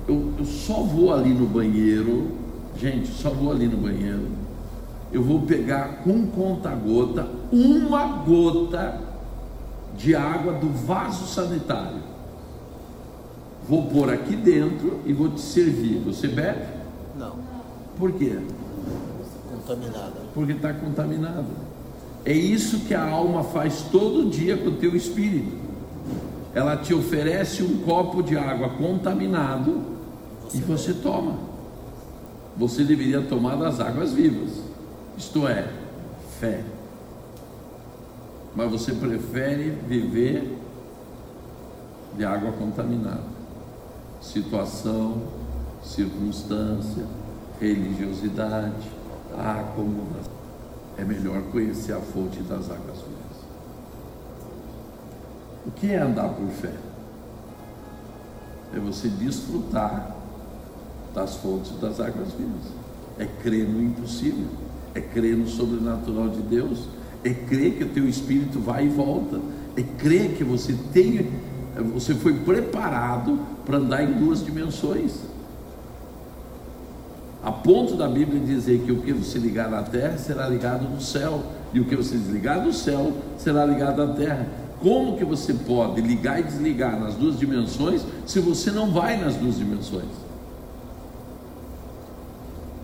[0.07, 2.31] eu, eu só vou ali no banheiro,
[2.75, 4.27] gente, só vou ali no banheiro.
[5.11, 8.99] Eu vou pegar com conta-gota uma gota
[9.97, 12.01] de água do vaso sanitário.
[13.67, 15.99] Vou pôr aqui dentro e vou te servir.
[16.05, 16.65] Você bebe?
[17.17, 17.35] não,
[17.97, 18.37] Por quê?
[19.67, 20.13] contaminada.
[20.33, 21.45] Porque está contaminado.
[22.23, 25.55] É isso que a alma faz todo dia com o teu espírito.
[26.53, 29.81] Ela te oferece um copo de água contaminado
[30.53, 31.35] e você toma.
[32.57, 34.49] Você deveria tomar das águas vivas,
[35.17, 35.67] isto é,
[36.39, 36.63] fé.
[38.55, 40.57] Mas você prefere viver
[42.15, 43.37] de água contaminada.
[44.21, 45.21] Situação,
[45.83, 47.05] circunstância,
[47.59, 48.89] religiosidade,
[49.37, 50.37] acomodação.
[50.97, 53.37] É melhor conhecer a fonte das águas vivas.
[55.65, 56.73] O que é andar por fé?
[58.73, 60.15] É você desfrutar
[61.13, 62.71] das fontes das águas vivas.
[63.19, 64.66] É crer no impossível.
[64.97, 66.87] É crer no sobrenatural de Deus.
[67.23, 69.39] É crer que o teu espírito vai e volta.
[69.75, 71.27] É crer que você tem,
[71.93, 75.19] você foi preparado para andar em duas dimensões.
[77.43, 80.99] A ponto da Bíblia dizer que o que você ligar na terra será ligado no
[80.99, 84.47] céu, e o que você desligar do céu será ligado à terra.
[84.81, 89.35] Como que você pode ligar e desligar nas duas dimensões se você não vai nas
[89.35, 90.09] duas dimensões?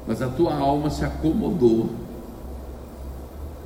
[0.08, 2.03] Mas a tua alma se acomodou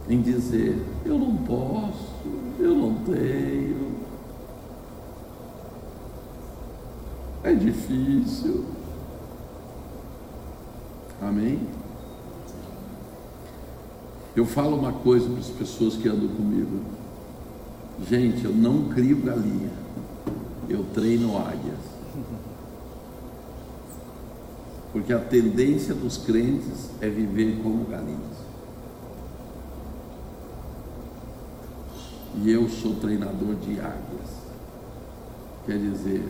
[0.09, 2.15] em dizer: eu não posso,
[2.59, 3.91] eu não tenho,
[7.43, 8.65] é difícil.
[11.21, 11.59] Amém?
[14.35, 16.79] Eu falo uma coisa para as pessoas que andam comigo.
[18.07, 19.71] Gente, eu não crio galinha,
[20.69, 21.79] eu treino águias.
[24.93, 28.26] Porque a tendência dos crentes é viver como galinhas.
[32.43, 34.37] E eu sou treinador de águias.
[35.65, 36.23] Quer dizer,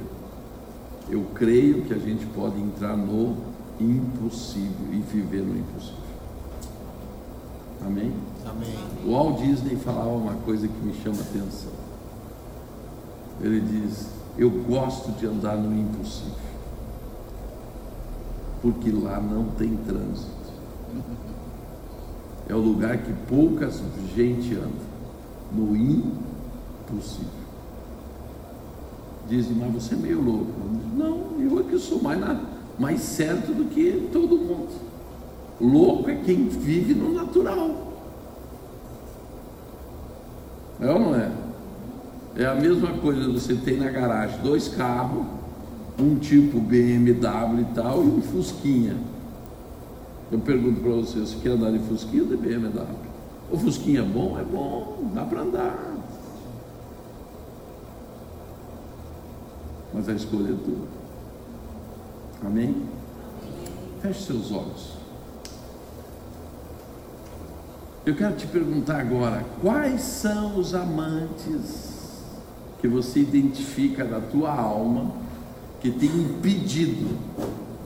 [1.09, 3.37] eu creio que a gente pode entrar no
[3.79, 6.07] impossível e viver no impossível.
[7.85, 8.13] Amém?
[8.45, 8.75] Amém.
[9.05, 11.71] O Walt Disney falava uma coisa que me chama a atenção.
[13.41, 14.07] Ele diz:
[14.37, 16.33] Eu gosto de andar no impossível,
[18.61, 20.37] porque lá não tem trânsito.
[22.49, 23.83] É o lugar que poucas
[24.15, 24.86] gente anda,
[25.51, 27.37] no impossível.
[29.29, 30.51] Dizem, mas você é meio louco.
[30.95, 32.39] Não, eu é que sou mais, na,
[32.79, 34.69] mais certo do que todo mundo.
[35.59, 37.87] Louco é quem vive no natural.
[40.79, 41.31] É ou não é?
[42.35, 45.25] É a mesma coisa você tem na garagem dois carros,
[45.99, 48.95] um tipo BMW e tal, e um Fusquinha.
[50.31, 52.85] Eu pergunto para você, você quer andar de Fusquinha ou de BMW?
[53.51, 54.37] O Fusquinha é bom?
[54.39, 55.97] É bom, dá para andar.
[59.97, 60.87] mas a escolha é tua.
[62.45, 62.83] Amém?
[64.01, 64.97] Feche seus olhos.
[68.05, 72.21] Eu quero te perguntar agora: quais são os amantes
[72.79, 75.11] que você identifica da tua alma
[75.81, 77.17] que tem impedido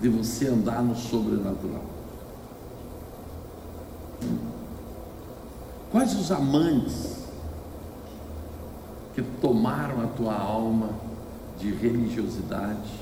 [0.01, 1.90] de você andar no sobrenatural?
[5.91, 7.17] Quais os amantes
[9.13, 10.89] que tomaram a tua alma
[11.59, 12.93] de religiosidade,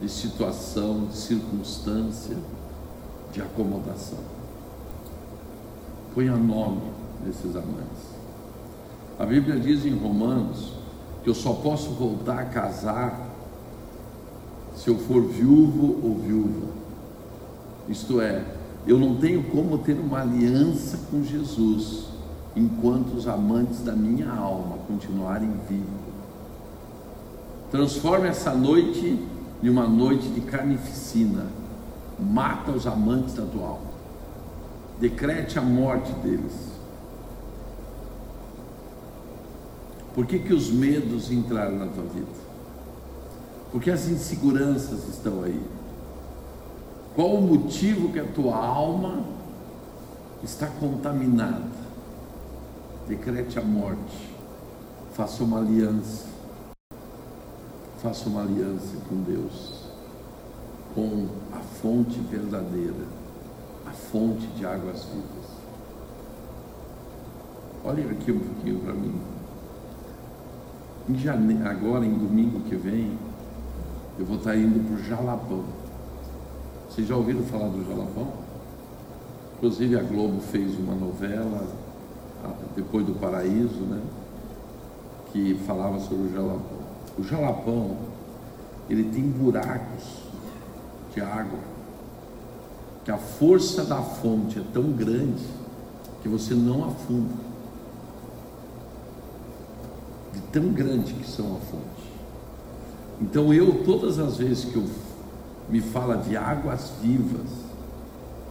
[0.00, 2.36] de situação, de circunstância,
[3.32, 4.20] de acomodação?
[6.14, 6.92] Ponha nome
[7.24, 8.12] desses amantes.
[9.18, 10.74] A Bíblia diz em Romanos
[11.24, 13.20] que eu só posso voltar a casar
[14.76, 16.68] se eu for viúvo ou viúva.
[17.88, 18.44] Isto é,
[18.86, 22.11] eu não tenho como ter uma aliança com Jesus
[22.54, 26.02] enquanto os amantes da minha alma continuarem vivos.
[27.70, 29.18] Transforme essa noite
[29.62, 31.46] em uma noite de carnificina.
[32.18, 33.92] Mata os amantes da tua alma.
[35.00, 36.72] Decrete a morte deles.
[40.14, 42.42] Por que, que os medos entraram na tua vida?
[43.70, 45.60] Porque as inseguranças estão aí.
[47.14, 49.24] Qual o motivo que a tua alma
[50.42, 51.71] está contaminada?
[53.12, 54.30] Decrete a morte.
[55.12, 56.24] Faça uma aliança.
[57.98, 59.82] Faça uma aliança com Deus,
[60.94, 63.04] com a fonte verdadeira,
[63.86, 65.50] a fonte de águas vivas.
[67.84, 69.20] Olhem aqui um pouquinho para mim.
[71.10, 71.62] Em jane...
[71.66, 73.18] Agora, em domingo que vem,
[74.18, 75.64] eu vou estar indo para o Jalapão.
[76.88, 78.32] Vocês já ouviram falar do Jalapão?
[79.58, 81.81] Inclusive a Globo fez uma novela
[82.74, 84.00] depois do Paraíso, né?
[85.32, 86.82] Que falava sobre o Jalapão.
[87.18, 87.96] O Jalapão,
[88.88, 90.22] ele tem buracos
[91.14, 91.58] de água,
[93.04, 95.44] que a força da fonte é tão grande
[96.22, 97.34] que você não afunda.
[100.32, 102.12] De tão grande que são a fonte.
[103.20, 104.84] Então eu, todas as vezes que eu
[105.68, 107.50] me fala de águas vivas,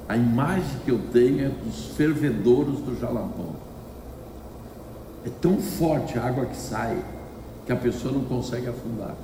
[0.08, 3.61] a imagem que eu tenho é dos fervedouros do Jalapão.
[5.26, 6.98] É tão forte a água que sai
[7.66, 9.16] que a pessoa não consegue afundar.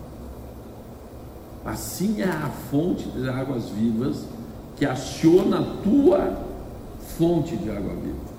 [1.66, 4.26] Assim é a fonte de águas vivas
[4.78, 6.38] que aciona a tua
[7.18, 8.38] fonte de água viva.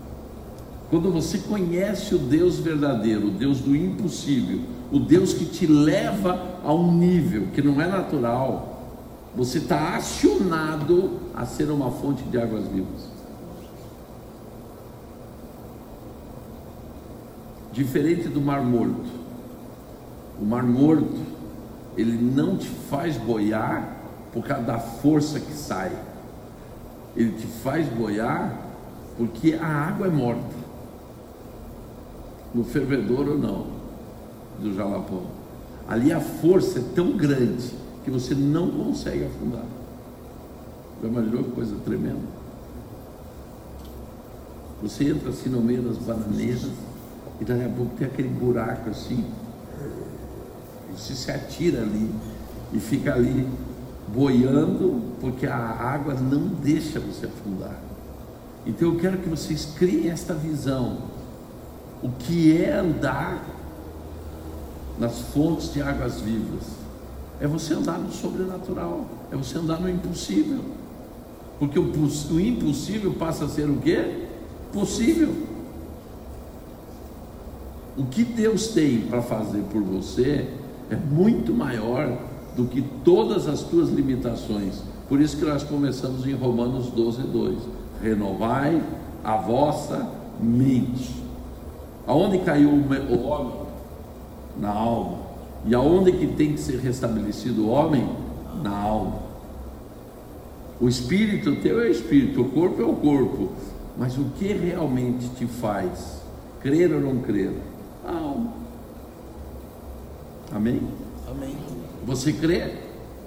[0.89, 4.61] Quando você conhece o Deus verdadeiro, o Deus do impossível,
[4.91, 8.79] o Deus que te leva a um nível que não é natural,
[9.37, 13.18] você está acionado a ser uma fonte de águas vivas.
[17.79, 19.09] Diferente do Mar Morto.
[20.43, 21.21] O Mar Morto,
[21.97, 23.99] ele não te faz boiar
[24.33, 25.93] por causa da força que sai.
[27.15, 28.53] Ele te faz boiar
[29.17, 30.57] porque a água é morta.
[32.53, 33.69] No fervedouro não,
[34.61, 35.23] do Jalapão.
[35.89, 37.71] Ali a força é tão grande
[38.05, 39.67] que você não consegue afundar.
[41.01, 42.39] Já imaginou que coisa tremenda?
[44.83, 46.88] Você entra assim no meio das bananeiras
[47.41, 49.25] e daqui a pouco tem aquele buraco assim.
[50.97, 52.11] Você se atira ali
[52.73, 53.47] e fica ali
[54.09, 57.79] boiando porque a água não deixa você afundar.
[58.67, 60.99] Então eu quero que vocês criem esta visão.
[62.03, 63.45] O que é andar
[64.99, 66.65] nas fontes de águas vivas?
[67.41, 70.61] É você andar no sobrenatural, é você andar no impossível.
[71.59, 74.27] Porque o, impossível passa a ser o quê?
[74.73, 75.35] Possível.
[77.99, 80.47] O que Deus tem para fazer por você
[80.89, 82.17] é muito maior
[82.57, 84.83] do que todas as tuas limitações.
[85.09, 87.59] Por isso que nós começamos em Romanos 12, 2.
[88.01, 88.81] Renovai
[89.25, 90.09] a vossa
[90.41, 91.13] mente.
[92.07, 93.55] Aonde caiu o homem?
[94.61, 95.19] Na alma.
[95.67, 98.09] E aonde que tem que ser restabelecido o homem?
[98.63, 99.19] Na alma.
[100.81, 103.49] O espírito teu é espírito, o corpo é o corpo.
[103.97, 106.23] Mas o que realmente te faz
[106.61, 107.53] crer ou não crer?
[108.09, 108.53] A alma.
[110.51, 110.81] Amém?
[111.29, 111.57] Amém.
[112.07, 112.63] Você crê?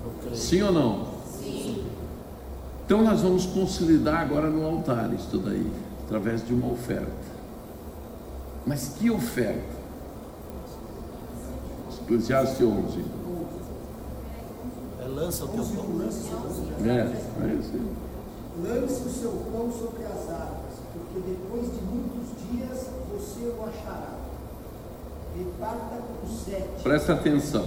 [0.03, 0.35] Eu creio.
[0.35, 1.07] Sim ou não?
[1.39, 1.85] Sim.
[2.85, 5.71] Então nós vamos consolidar agora no altar isso daí,
[6.05, 7.11] através de uma oferta.
[8.65, 9.81] Mas que oferta?
[12.03, 13.05] Eclesiastes 11.
[14.99, 16.01] É lança o teu pão.
[16.85, 17.79] É, é isso.
[18.61, 24.20] Lance o seu pão sobre as águas, porque depois de muitos dias você o achará.
[26.83, 27.65] Presta atenção.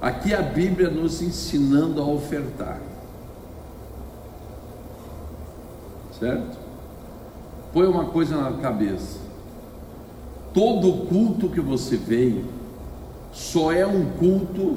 [0.00, 2.80] Aqui a Bíblia nos ensinando a ofertar.
[6.18, 6.58] Certo?
[7.72, 9.18] Põe uma coisa na cabeça.
[10.52, 12.44] Todo culto que você veio
[13.32, 14.76] só é um culto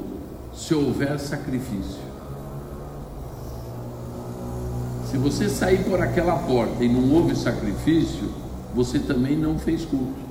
[0.54, 2.04] se houver sacrifício.
[5.10, 8.30] Se você sair por aquela porta e não houve sacrifício,
[8.74, 10.23] você também não fez culto.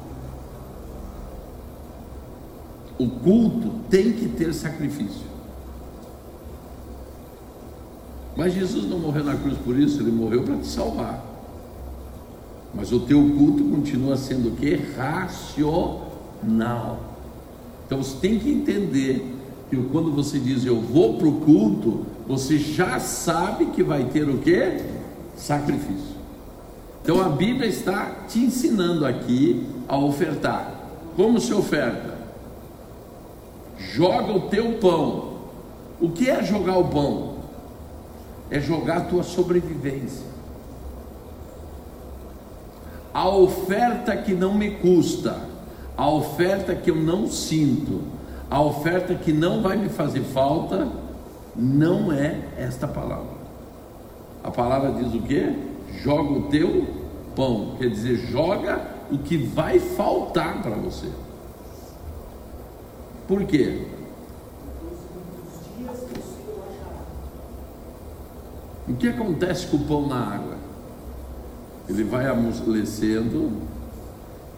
[2.98, 5.34] O culto tem que ter sacrifício.
[8.36, 11.24] Mas Jesus não morreu na cruz por isso, ele morreu para te salvar.
[12.74, 14.76] Mas o teu culto continua sendo o que?
[14.98, 15.94] Racional.
[17.86, 19.24] Então você tem que entender
[19.70, 24.28] que quando você diz eu vou para o culto, você já sabe que vai ter
[24.28, 24.82] o que?
[25.36, 26.14] Sacrifício.
[27.04, 30.74] Então a Bíblia está te ensinando aqui a ofertar.
[31.16, 32.13] Como se oferta?
[33.92, 35.34] Joga o teu pão.
[36.00, 37.36] O que é jogar o pão?
[38.50, 40.26] É jogar a tua sobrevivência.
[43.14, 45.40] A oferta que não me custa,
[45.96, 48.02] a oferta que eu não sinto,
[48.50, 50.88] a oferta que não vai me fazer falta,
[51.56, 53.44] não é esta palavra.
[54.44, 55.56] A palavra diz o que?
[56.02, 56.88] Joga o teu
[57.36, 58.82] pão, quer dizer, joga
[59.12, 61.08] o que vai faltar para você.
[63.28, 63.88] Por quê?
[68.88, 70.58] O que acontece com o pão na água?
[71.88, 73.52] Ele vai amolecendo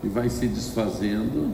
[0.04, 1.54] e vai se desfazendo,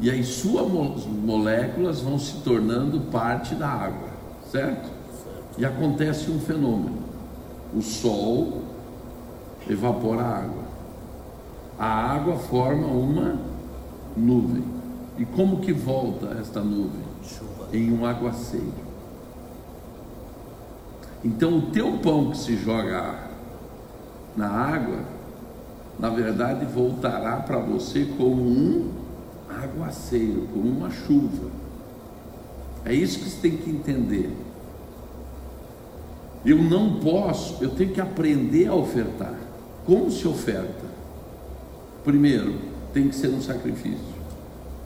[0.00, 0.68] e as suas
[1.06, 4.08] moléculas vão se tornando parte da água,
[4.50, 4.88] certo?
[5.56, 6.98] E acontece um fenômeno:
[7.74, 8.62] o sol
[9.68, 10.62] evapora a água,
[11.78, 13.38] a água forma uma
[14.16, 14.77] nuvem.
[15.18, 17.02] E como que volta esta nuvem?
[17.72, 18.88] Em um aguaceiro.
[21.24, 23.28] Então o teu pão que se joga
[24.36, 25.00] na água,
[25.98, 28.92] na verdade voltará para você como um
[29.50, 31.50] aguaceiro, como uma chuva.
[32.84, 34.30] É isso que você tem que entender.
[36.44, 39.34] Eu não posso, eu tenho que aprender a ofertar.
[39.84, 40.86] Como se oferta?
[42.04, 42.54] Primeiro,
[42.92, 43.98] tem que ser um sacrifício,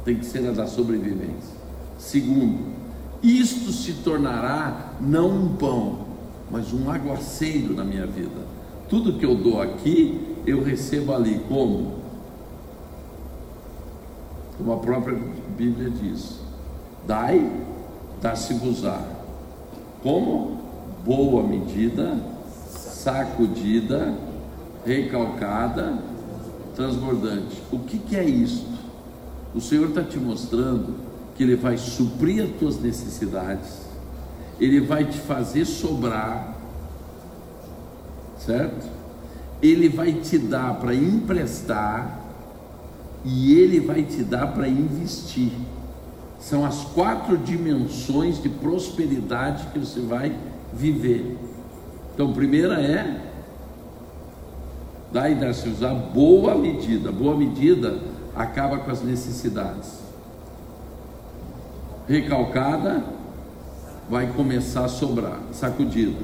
[0.04, 1.54] tem que ser a da sobrevivência.
[1.98, 2.72] Segundo,
[3.22, 6.06] isto se tornará não um pão,
[6.50, 8.42] mas um aguaceiro na minha vida.
[8.88, 12.02] Tudo que eu dou aqui, eu recebo ali como?
[14.58, 15.18] Como a própria
[15.56, 16.40] Bíblia diz:
[17.06, 17.50] Dai,
[18.20, 19.00] dá-se-vos-á.
[20.02, 20.60] Como?
[21.04, 22.16] Boa medida,
[22.68, 24.14] sacudida,
[24.84, 25.98] recalcada,
[26.74, 27.62] transbordante.
[27.72, 28.71] O que, que é isto?
[29.54, 30.94] O Senhor está te mostrando
[31.36, 33.82] que Ele vai suprir as tuas necessidades,
[34.58, 36.56] Ele vai te fazer sobrar,
[38.38, 38.88] certo?
[39.62, 42.20] Ele vai te dar para emprestar
[43.24, 45.52] e Ele vai te dar para investir.
[46.40, 50.36] São as quatro dimensões de prosperidade que você vai
[50.72, 51.38] viver.
[52.14, 53.32] Então, primeira é
[55.12, 57.12] Daí deve-se usar boa medida.
[57.12, 60.00] Boa medida acaba com as necessidades.
[62.08, 63.04] Recalcada
[64.08, 66.18] vai começar a sobrar, sacudida.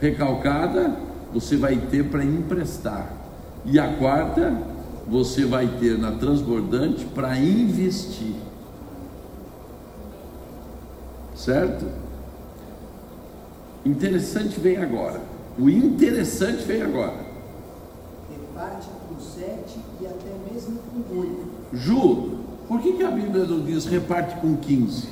[0.00, 0.96] Recalcada
[1.32, 3.12] você vai ter para emprestar.
[3.64, 4.56] E a quarta
[5.06, 8.34] você vai ter na transbordante para investir.
[11.34, 11.86] Certo?
[13.84, 15.20] Interessante vem agora.
[15.58, 17.28] O interessante vem agora
[19.18, 21.46] com sete e até mesmo com oito.
[21.72, 22.38] Ju,
[22.68, 25.08] por que, que a Bíblia não diz reparte com 15?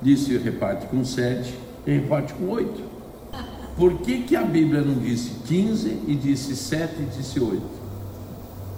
[0.00, 1.54] Disse reparte com sete
[1.86, 2.94] e reparte com oito.
[3.76, 7.60] Por que, que a Bíblia não disse 15 e disse 7 e disse 8?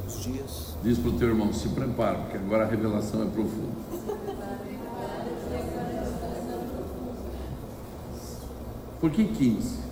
[0.06, 0.74] Os dias.
[0.82, 3.76] Diz para o teu irmão, se prepara, porque agora a revelação é profunda.
[8.98, 9.85] Por que 15?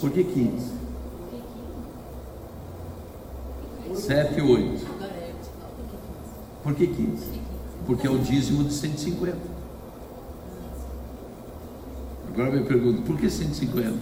[0.00, 0.72] Por que 15?
[3.94, 4.86] 7 e 8.
[6.62, 7.40] Por que 15?
[7.86, 9.36] Porque é o dízimo de 150.
[12.32, 13.92] Agora me pergunto, por que 150?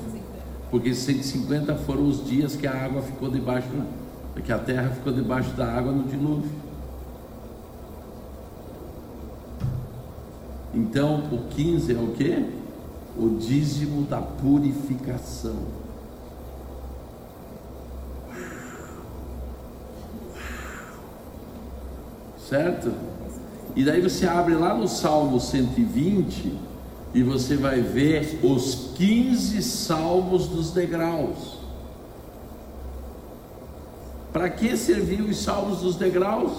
[0.71, 3.69] Porque 150 foram os dias que a água ficou debaixo,
[4.45, 6.51] que a terra ficou debaixo da água no dilúvio.
[10.73, 12.60] Então, o 15 é o que?
[13.21, 15.57] O dízimo da purificação.
[22.49, 22.93] Certo?
[23.77, 26.59] E daí você abre lá no Salmo 120
[27.15, 31.59] e você vai ver os 15 salmos dos degraus.
[34.33, 36.53] Para que serviam os salmos dos degraus?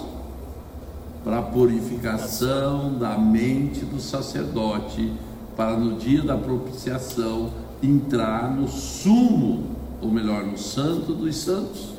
[1.23, 5.13] Para a purificação da mente do sacerdote,
[5.55, 7.51] para no dia da propiciação
[7.81, 9.63] entrar no sumo,
[10.01, 11.89] ou melhor, no santo dos santos.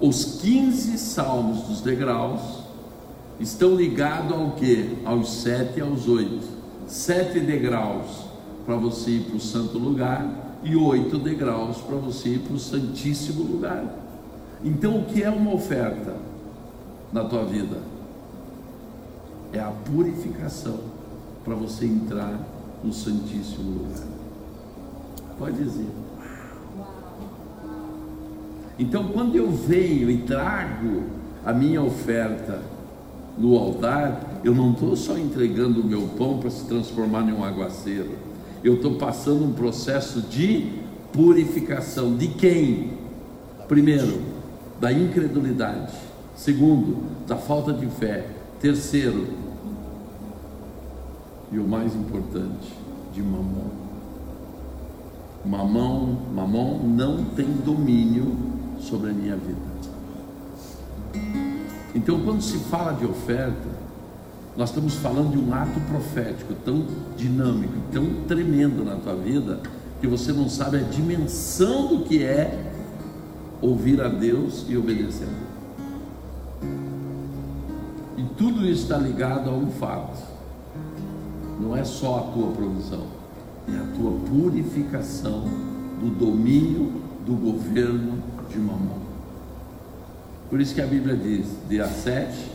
[0.00, 2.62] Os 15 salmos dos degraus
[3.38, 4.98] estão ligados ao que?
[5.04, 6.44] Aos sete e aos oito.
[6.86, 8.26] Sete degraus
[8.66, 12.58] para você ir para o santo lugar e oito degraus para você ir para o
[12.58, 13.84] Santíssimo lugar.
[14.64, 16.16] Então, o que é uma oferta
[17.12, 17.78] na tua vida?
[19.52, 20.78] É a purificação
[21.44, 22.38] para você entrar
[22.82, 24.06] no Santíssimo lugar.
[25.38, 25.86] Pode dizer.
[28.78, 31.04] Então, quando eu venho e trago
[31.44, 32.62] a minha oferta
[33.36, 37.44] no altar, eu não estou só entregando o meu pão para se transformar em um
[37.44, 38.32] aguaceiro
[38.64, 40.66] eu estou passando um processo de
[41.12, 42.16] purificação.
[42.16, 42.92] De quem?
[43.66, 44.20] Primeiro,
[44.80, 45.92] da incredulidade.
[46.36, 48.26] Segundo, da falta de fé.
[48.60, 49.26] Terceiro,
[51.52, 52.72] e o mais importante,
[53.12, 53.70] de mamão.
[55.44, 58.34] Mamão, mamão não tem domínio
[58.80, 59.72] sobre a minha vida.
[61.94, 63.68] Então, quando se fala de oferta,
[64.56, 69.60] nós estamos falando de um ato profético tão dinâmico, tão tremendo na tua vida,
[70.00, 72.72] que você não sabe a dimensão do que é
[73.60, 75.28] ouvir a Deus e obedecer.
[78.16, 80.31] E tudo isso está ligado a um fato.
[81.62, 83.06] Não é só a tua provisão,
[83.68, 85.44] é a tua purificação
[86.00, 88.18] do domínio do governo
[88.50, 89.00] de mamão.
[90.50, 92.50] Por isso que a Bíblia diz: dê a sete,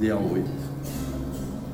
[0.00, 0.50] dê a oito.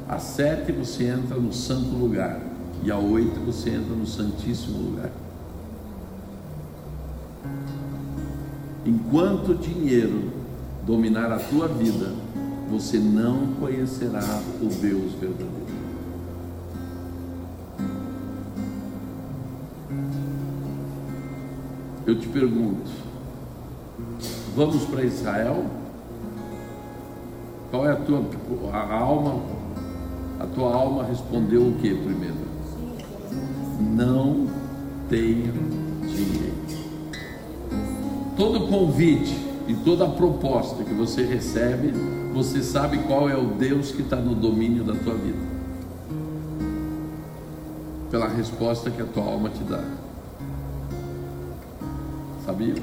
[0.07, 2.39] A sete você entra no santo lugar.
[2.83, 5.11] E a oito você entra no santíssimo lugar.
[8.85, 10.31] Enquanto o dinheiro
[10.87, 12.13] dominar a tua vida,
[12.71, 15.60] você não conhecerá o Deus verdadeiro.
[22.11, 22.91] Eu te pergunto,
[24.57, 25.65] vamos para Israel?
[27.71, 28.21] Qual é a tua
[28.73, 29.41] a alma
[30.41, 32.35] a tua alma respondeu o que primeiro?
[33.79, 34.49] Não
[35.09, 35.53] tenho
[36.03, 36.57] dinheiro.
[38.37, 39.39] Todo convite
[39.69, 41.93] e toda proposta que você recebe,
[42.35, 45.39] você sabe qual é o Deus que está no domínio da tua vida.
[48.11, 50.10] Pela resposta que a tua alma te dá.
[52.51, 52.75] Sabia?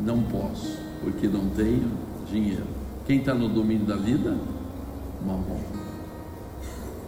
[0.00, 1.92] Não posso, porque não tenho
[2.28, 2.66] dinheiro.
[3.06, 4.36] Quem está no domínio da vida?
[5.24, 5.60] Mamon.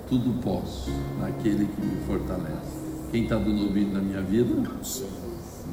[0.08, 2.78] Tudo posso naquele que me fortalece.
[3.10, 4.54] Quem está no domínio da minha vida?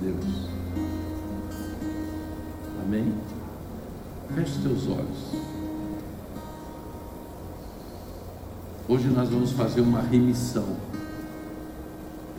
[0.01, 0.49] Deus.
[2.83, 3.13] Amém?
[4.33, 5.35] Feche teus olhos.
[8.87, 10.89] Hoje nós vamos fazer uma remissão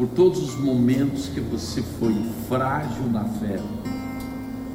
[0.01, 2.17] por todos os momentos que você foi
[2.49, 3.61] frágil na fé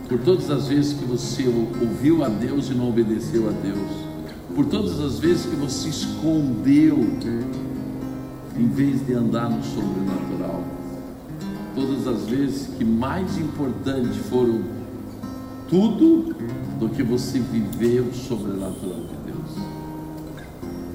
[0.07, 1.47] por todas as vezes que você
[1.81, 3.89] ouviu a Deus e não obedeceu a Deus,
[4.53, 6.99] por todas as vezes que você escondeu
[8.55, 10.63] em vez de andar no sobrenatural,
[11.73, 14.61] todas as vezes que mais importante foram
[15.67, 16.35] tudo
[16.79, 19.65] do que você viver o sobrenatural de Deus.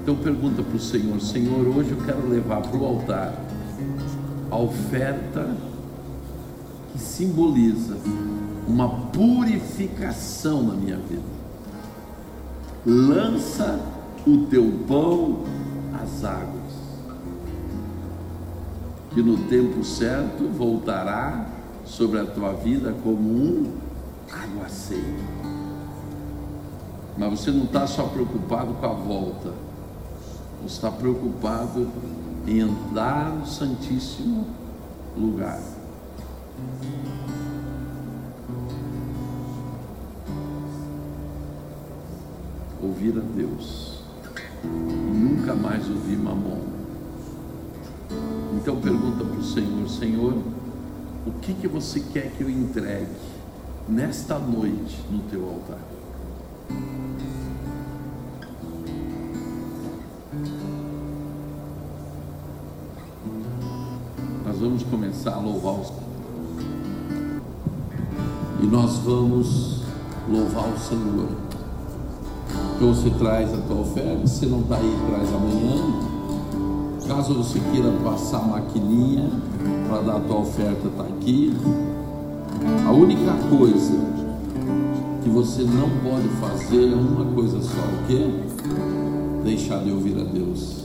[0.00, 3.49] Então pergunta para o Senhor, Senhor, hoje eu quero levar para o altar
[4.50, 5.54] a oferta
[6.92, 7.96] que simboliza
[8.66, 11.40] uma purificação na minha vida.
[12.84, 13.80] Lança
[14.26, 15.44] o teu pão
[16.02, 16.72] às águas,
[19.10, 21.46] que no tempo certo voltará
[21.84, 23.72] sobre a tua vida como um
[24.30, 25.40] aguaceiro.
[27.18, 29.52] Mas você não está só preocupado com a volta,
[30.62, 31.88] você está preocupado
[32.46, 34.46] em andar no Santíssimo
[35.16, 35.60] lugar.
[42.82, 44.00] ouvir a Deus
[44.64, 46.60] e nunca mais ouvir mamon.
[48.56, 50.34] Então pergunta para o Senhor, Senhor,
[51.26, 53.08] o que, que você quer que eu entregue
[53.88, 55.78] nesta noite no teu altar?
[65.20, 65.92] Começar a louvar os
[68.62, 69.82] e nós vamos
[70.30, 71.28] louvar o Senhor.
[72.76, 75.76] Então você traz a tua oferta, se não está aí, traz amanhã.
[77.06, 79.28] Caso você queira passar a maquininha
[79.88, 81.54] para dar a tua oferta, está aqui.
[82.86, 83.98] A única coisa
[85.22, 88.26] que você não pode fazer é uma coisa só, o quê?
[89.44, 90.84] Deixar de ouvir a Deus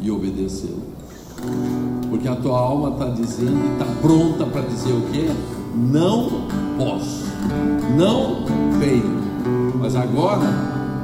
[0.00, 0.82] e obedecê-lo.
[2.14, 5.28] Porque a tua alma está dizendo e está pronta para dizer o quê?
[5.74, 6.46] Não
[6.78, 7.24] posso,
[7.98, 8.44] não
[8.78, 9.74] tenho.
[9.80, 10.46] Mas agora,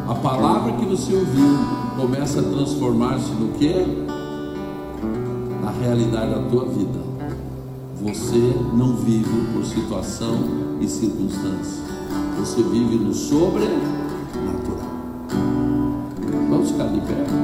[0.08, 1.58] a palavra que você ouviu
[1.96, 3.84] começa a transformar-se no quê?
[5.60, 7.00] Na realidade da tua vida.
[8.04, 10.38] Você não vive por situação
[10.80, 11.82] e circunstância.
[12.38, 13.80] Você vive no sobrenatural.
[16.48, 17.39] Vamos ficar de pé.